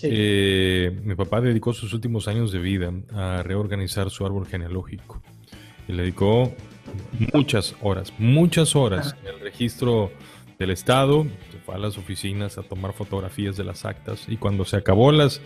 Eh, 0.03 0.99
mi 1.05 1.15
papá 1.15 1.41
dedicó 1.41 1.73
sus 1.73 1.93
últimos 1.95 2.29
años 2.29 2.53
de 2.53 2.59
vida 2.59 2.93
a 3.13 3.43
reorganizar 3.43 4.11
su 4.11 4.27
árbol 4.27 4.47
genealógico 4.47 5.23
y 5.89 5.93
le 5.93 6.03
dedicó 6.03 6.55
muchas 7.33 7.75
horas, 7.81 8.13
muchas 8.19 8.77
horas 8.77 9.17
en 9.23 9.35
el 9.35 9.41
registro 9.41 10.11
del 10.59 10.71
Estado, 10.71 11.27
se 11.53 11.59
fue 11.59 11.75
a 11.75 11.79
las 11.79 11.99
oficinas 11.99 12.59
a 12.59 12.63
tomar 12.63 12.93
fotografías 12.93 13.57
de 13.57 13.65
las 13.65 13.85
actas 13.85 14.25
y 14.29 14.37
cuando 14.37 14.65
se 14.65 14.77
acabó 14.77 15.13
las 15.13 15.41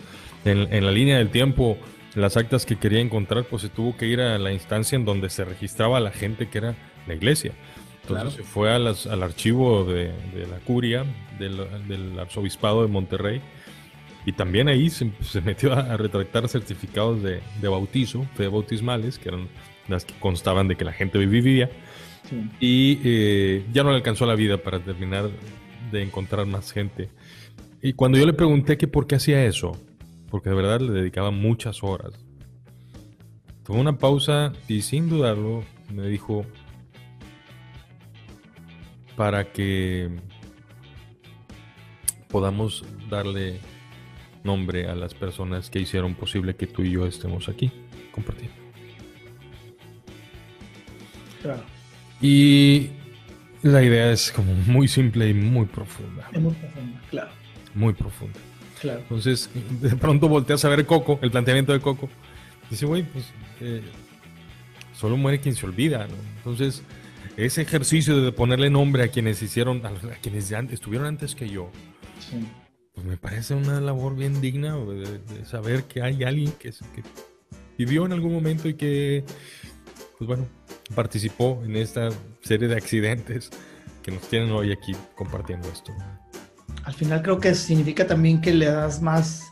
en, 0.45 0.85
la 0.85 0.91
línea 0.91 1.17
del 1.17 1.29
tiempo 1.29 1.77
las 2.15 2.37
actas 2.37 2.65
que 2.65 2.77
quería 2.77 2.99
encontrar, 2.99 3.45
pues 3.45 3.61
se 3.61 3.69
tuvo 3.69 3.95
que 3.95 4.05
ir 4.07 4.21
a 4.21 4.37
la 4.37 4.51
instancia 4.51 4.95
en 4.95 5.05
donde 5.05 5.29
se 5.29 5.45
registraba 5.45 5.99
la 5.99 6.11
gente 6.11 6.49
que 6.49 6.57
era 6.57 6.75
la 7.07 7.13
iglesia. 7.13 7.53
Entonces 8.01 8.33
se 8.33 8.43
fue 8.43 8.73
al 8.73 8.87
archivo 9.23 9.85
de, 9.85 10.11
la 10.49 10.57
curia 10.59 11.05
del 11.39 12.19
arzobispado 12.19 12.81
de 12.81 12.87
Monterrey 12.87 13.41
y 14.25 14.33
también 14.33 14.67
ahí 14.67 14.89
se, 14.89 15.11
metió 15.43 15.73
a, 15.73 15.97
retractar 15.97 16.47
certificados 16.47 17.23
de, 17.23 17.41
bautizo, 17.61 18.25
de 18.37 18.47
bautismales, 18.47 19.17
que 19.17 19.29
eran 19.29 19.47
las 19.87 20.05
que 20.05 20.13
constaban 20.19 20.67
de 20.67 20.75
que 20.75 20.85
la 20.85 20.93
gente 20.93 21.17
vivía. 21.17 21.69
Y 22.59 22.99
eh, 23.03 23.65
ya 23.73 23.83
no 23.83 23.89
le 23.89 23.97
alcanzó 23.97 24.25
la 24.25 24.35
vida 24.35 24.57
para 24.57 24.79
terminar 24.79 25.29
de 25.91 26.03
encontrar 26.03 26.45
más 26.45 26.71
gente. 26.71 27.09
Y 27.81 27.93
cuando 27.93 28.17
yo 28.17 28.25
le 28.25 28.33
pregunté 28.33 28.77
que 28.77 28.87
por 28.87 29.07
qué 29.07 29.15
hacía 29.15 29.45
eso, 29.45 29.77
porque 30.29 30.49
de 30.49 30.55
verdad 30.55 30.79
le 30.81 30.91
dedicaba 30.91 31.31
muchas 31.31 31.83
horas, 31.83 32.13
tuvo 33.63 33.79
una 33.79 33.97
pausa 33.97 34.53
y 34.67 34.81
sin 34.81 35.09
dudarlo 35.09 35.63
me 35.93 36.07
dijo, 36.07 36.45
para 39.15 39.51
que 39.51 40.09
podamos 42.29 42.85
darle 43.09 43.59
nombre 44.43 44.87
a 44.87 44.95
las 44.95 45.13
personas 45.13 45.69
que 45.69 45.79
hicieron 45.79 46.15
posible 46.15 46.55
que 46.55 46.67
tú 46.67 46.83
y 46.83 46.91
yo 46.91 47.05
estemos 47.05 47.49
aquí 47.49 47.71
compartiendo. 48.11 48.55
Claro. 51.41 51.80
Y 52.21 52.89
la 53.63 53.83
idea 53.83 54.11
es 54.11 54.31
como 54.31 54.53
muy 54.53 54.87
simple 54.87 55.29
y 55.29 55.33
muy 55.33 55.65
profunda. 55.65 56.29
muy 56.33 56.53
profunda, 56.53 57.01
claro. 57.09 57.31
Muy 57.73 57.93
profunda. 57.93 58.39
Claro. 58.79 58.99
Entonces, 59.01 59.49
de 59.81 59.95
pronto 59.95 60.27
volteas 60.27 60.63
a 60.65 60.69
ver 60.69 60.85
Coco, 60.85 61.19
el 61.21 61.31
planteamiento 61.31 61.73
de 61.73 61.79
Coco. 61.79 62.09
Dice, 62.69 62.85
güey, 62.85 63.03
pues 63.03 63.25
eh, 63.59 63.81
solo 64.93 65.17
muere 65.17 65.39
quien 65.39 65.55
se 65.55 65.65
olvida, 65.65 66.07
¿no? 66.07 66.15
Entonces, 66.37 66.83
ese 67.37 67.61
ejercicio 67.61 68.21
de 68.21 68.31
ponerle 68.31 68.69
nombre 68.69 69.03
a 69.03 69.07
quienes 69.09 69.41
hicieron, 69.41 69.85
a, 69.85 69.91
quienes 70.21 70.51
estuvieron 70.51 71.07
antes 71.07 71.35
que 71.35 71.49
yo, 71.49 71.71
sí 72.19 72.45
pues 72.93 73.05
me 73.05 73.17
parece 73.17 73.55
una 73.55 73.79
labor 73.79 74.15
bien 74.15 74.41
digna 74.41 74.75
de, 74.77 75.45
saber 75.45 75.85
que 75.85 76.01
hay 76.01 76.23
alguien 76.23 76.51
que, 76.53 76.71
que, 76.71 77.03
vivió 77.77 78.05
en 78.05 78.13
algún 78.13 78.33
momento 78.33 78.67
y 78.67 78.75
que, 78.75 79.23
pues 80.17 80.27
bueno, 80.27 80.47
participó 80.91 81.61
en 81.63 81.75
esta 81.75 82.09
serie 82.41 82.67
de 82.67 82.75
accidentes 82.75 83.49
que 84.03 84.11
nos 84.11 84.21
tienen 84.27 84.51
hoy 84.51 84.71
aquí 84.71 84.95
compartiendo 85.15 85.67
esto. 85.69 85.93
Al 86.83 86.93
final 86.93 87.21
creo 87.21 87.39
que 87.39 87.53
significa 87.53 88.07
también 88.07 88.41
que 88.41 88.53
le 88.53 88.65
das 88.65 89.01
más, 89.01 89.49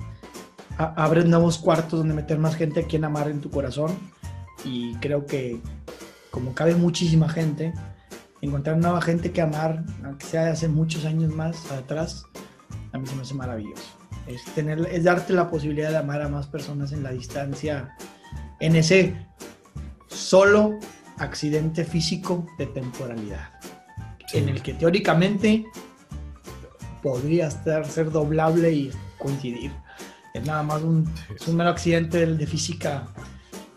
abres 0.78 1.26
nuevos 1.26 1.58
cuartos 1.58 2.00
donde 2.00 2.14
meter 2.14 2.40
más 2.40 2.56
gente 2.56 2.82
a 2.82 2.84
quien 2.84 3.04
amar 3.06 3.30
en 3.30 3.42
tu 3.42 3.50
corazón 3.50 3.98
y 4.64 4.96
creo 4.96 5.26
que 5.26 5.60
como 6.32 6.54
cabe 6.54 6.76
muchísima 6.76 7.30
gente, 7.30 7.74
encontrar 8.42 8.78
nueva 8.78 9.02
gente 9.02 9.32
que 9.32 9.42
amar, 9.42 9.84
aunque 10.04 10.26
sea 10.26 10.46
de 10.46 10.52
hace 10.52 10.68
muchos 10.68 11.06
años 11.06 11.34
más 11.34 11.72
atrás, 11.72 12.24
a 12.92 12.98
mí 12.98 13.08
se 13.08 13.16
me 13.16 13.22
hace 13.22 13.34
maravilloso. 13.34 13.98
Es, 14.28 14.44
tener, 14.54 14.80
es 14.92 15.04
darte 15.04 15.34
la 15.34 15.50
posibilidad 15.50 15.90
de 15.90 15.98
amar 15.98 16.22
a 16.22 16.30
más 16.30 16.48
personas 16.48 16.92
en 16.92 17.04
la 17.04 17.12
distancia, 17.12 17.96
en 18.60 18.76
ese 18.76 19.16
solo 20.08 20.78
accidente 21.20 21.86
físico 21.86 22.48
de 22.58 22.66
temporalidad, 22.68 23.50
en 24.34 24.50
el 24.50 24.62
que 24.62 24.74
teóricamente 24.74 25.66
podría 27.02 27.50
ser, 27.52 27.86
ser 27.86 28.12
doblable 28.12 28.72
y 28.72 28.92
coincidir. 29.18 29.72
Es 30.34 30.46
nada 30.46 30.64
más 30.64 30.82
un, 30.82 31.12
es 31.36 31.48
un 31.48 31.56
mero 31.56 31.70
accidente 31.70 32.26
de 32.26 32.48
física 32.48 33.08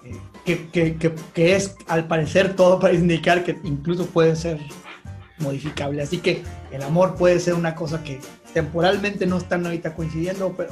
eh, 0.04 0.18
que, 0.44 0.68
que, 0.68 0.96
que, 0.96 1.14
que, 1.34 1.56
es, 1.56 1.76
al 1.88 2.06
parecer, 2.06 2.54
todo 2.54 2.78
para 2.78 2.94
indicar 2.94 3.44
que 3.44 3.58
incluso 3.64 4.06
puede 4.06 4.36
ser 4.36 4.58
modificable. 5.38 6.02
Así 6.02 6.18
que 6.18 6.42
el 6.70 6.82
amor 6.82 7.16
puede 7.16 7.40
ser 7.40 7.54
una 7.54 7.74
cosa 7.74 8.02
que 8.02 8.20
temporalmente 8.52 9.26
no 9.26 9.38
están 9.38 9.64
ahorita 9.64 9.94
coincidiendo, 9.94 10.54
pero 10.56 10.70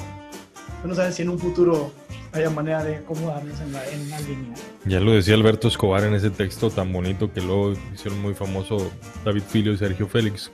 no 0.85 0.95
sabes 0.95 1.15
si 1.15 1.23
en 1.23 1.31
un 1.31 1.39
futuro 1.39 1.93
haya 2.33 2.51
manera 2.51 2.85
de 2.85 2.97
acomodarnos 2.97 3.61
en 3.61 3.73
la, 3.73 3.89
en 3.89 4.11
la 4.11 4.21
línea. 4.21 4.55
Ya 4.85 5.01
lo 5.01 5.13
decía 5.13 5.35
Alberto 5.35 5.69
Escobar 5.69 6.05
en 6.05 6.15
ese 6.15 6.31
texto 6.31 6.71
tan 6.71 6.93
bonito 6.93 7.33
que 7.33 7.41
luego 7.41 7.73
hicieron 7.93 8.21
muy 8.21 8.35
famoso 8.35 8.91
David 9.25 9.43
Filio 9.49 9.73
y 9.73 9.79
Sergio 9.79 10.07
Félix, 10.07 10.51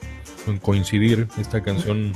en 0.47 0.59
coincidir 0.59 1.29
esta 1.39 1.63
canción 1.63 2.13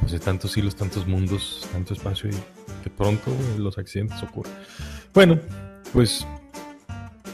pues 0.00 0.12
de 0.12 0.18
tantos 0.18 0.56
hilos, 0.56 0.76
tantos 0.76 1.06
mundos, 1.06 1.66
tanto 1.72 1.94
espacio 1.94 2.30
y 2.30 2.34
que 2.82 2.90
pronto 2.90 3.32
los 3.58 3.78
accidentes 3.78 4.22
ocurren. 4.22 4.52
Bueno, 5.12 5.38
pues 5.92 6.26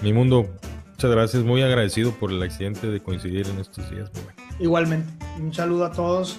mi 0.01 0.13
mundo, 0.13 0.49
muchas 0.91 1.11
gracias, 1.11 1.43
muy 1.43 1.63
agradecido 1.63 2.13
por 2.13 2.31
el 2.31 2.43
accidente 2.43 2.87
de 2.87 3.01
coincidir 3.01 3.47
en 3.49 3.59
estos 3.59 3.91
días. 3.91 4.11
Igualmente, 4.59 5.11
un 5.39 5.53
saludo 5.53 5.85
a 5.85 5.93
todos, 5.93 6.39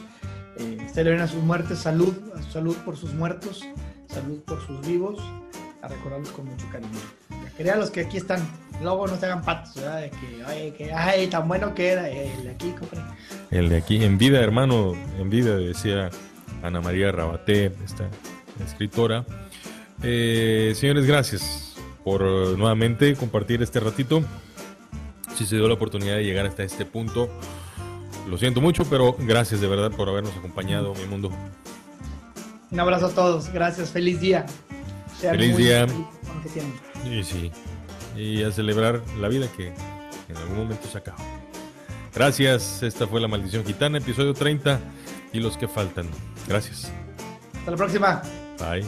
eh, 0.58 0.78
celebren 0.94 1.22
a 1.22 1.28
sus 1.28 1.44
muertes, 1.44 1.80
salud, 1.80 2.14
salud 2.52 2.76
por 2.86 2.98
sus 2.98 3.14
muertos, 3.14 3.66
salud 4.14 4.40
por 4.46 4.66
sus 4.66 4.86
vivos, 4.86 5.20
a 5.82 5.88
recordarlos 5.88 6.30
con 6.30 6.46
mucho 6.46 6.66
cariño. 6.72 7.00
Quería 7.58 7.76
los 7.76 7.92
que 7.92 8.02
aquí 8.02 8.18
están, 8.18 8.40
luego 8.82 9.06
no 9.08 9.18
se 9.18 9.26
hagan 9.26 9.44
patos, 9.44 9.76
¿verdad? 9.76 10.02
De 10.02 10.10
que, 10.10 10.44
ay, 10.46 10.72
que, 10.72 10.94
ay, 10.94 11.28
tan 11.28 11.48
bueno 11.48 11.76
que 11.76 11.90
era 11.90 12.10
el 12.10 12.44
de 12.44 12.50
aquí, 12.52 12.72
compadre. 12.72 13.04
El 13.52 13.70
de 13.70 13.78
aquí, 13.78 14.04
en 14.04 14.18
vida, 14.18 14.40
hermano, 14.42 14.94
en 15.20 15.30
vida, 15.30 15.56
decía 15.58 16.10
Ana 16.64 16.82
María 16.82 17.12
Rabaté, 17.12 17.72
esta 17.86 18.10
escritora. 18.66 19.26
Eh, 20.02 20.74
señores, 20.76 21.06
gracias 21.06 21.76
por 22.04 22.22
nuevamente 22.58 23.16
compartir 23.16 23.62
este 23.62 23.80
ratito. 23.80 24.24
Si 25.36 25.46
se 25.46 25.56
dio 25.56 25.68
la 25.68 25.76
oportunidad 25.76 26.16
de 26.16 26.24
llegar 26.24 26.46
hasta 26.46 26.64
este 26.64 26.86
punto, 26.86 27.30
lo 28.30 28.38
siento 28.38 28.62
mucho, 28.62 28.86
pero 28.86 29.16
gracias 29.20 29.62
de 29.62 29.68
verdad 29.68 29.92
por 29.92 30.10
habernos 30.10 30.36
acompañado, 30.36 30.94
mi 30.96 31.06
mundo. 31.06 31.32
Un 32.74 32.80
abrazo 32.80 33.06
a 33.06 33.10
todos, 33.10 33.54
gracias, 33.54 33.92
feliz 33.92 34.20
día. 34.20 34.48
feliz 35.22 35.56
día. 35.56 35.86
Y 37.06 37.24
sí, 37.24 37.52
y 38.18 38.42
a 38.42 38.52
celebrar 38.52 39.00
la 39.20 39.28
vida 39.28 39.48
que 39.56 39.68
en 39.68 40.38
algún 40.38 40.58
momento 40.58 40.88
se 40.92 40.98
acaba. 40.98 41.20
Gracias, 42.16 42.82
esta 42.82 43.06
fue 43.06 43.22
La 43.22 43.28
Maldición 43.28 43.64
Gitana, 43.64 44.00
episodio 44.00 44.34
30 44.34 44.80
y 45.34 45.40
los 45.40 45.56
que 45.56 45.68
faltan. 45.68 46.08
Gracias. 46.48 46.92
Hasta 47.60 47.72
la 47.72 47.78
próxima. 47.78 48.24
Bye. 48.58 48.84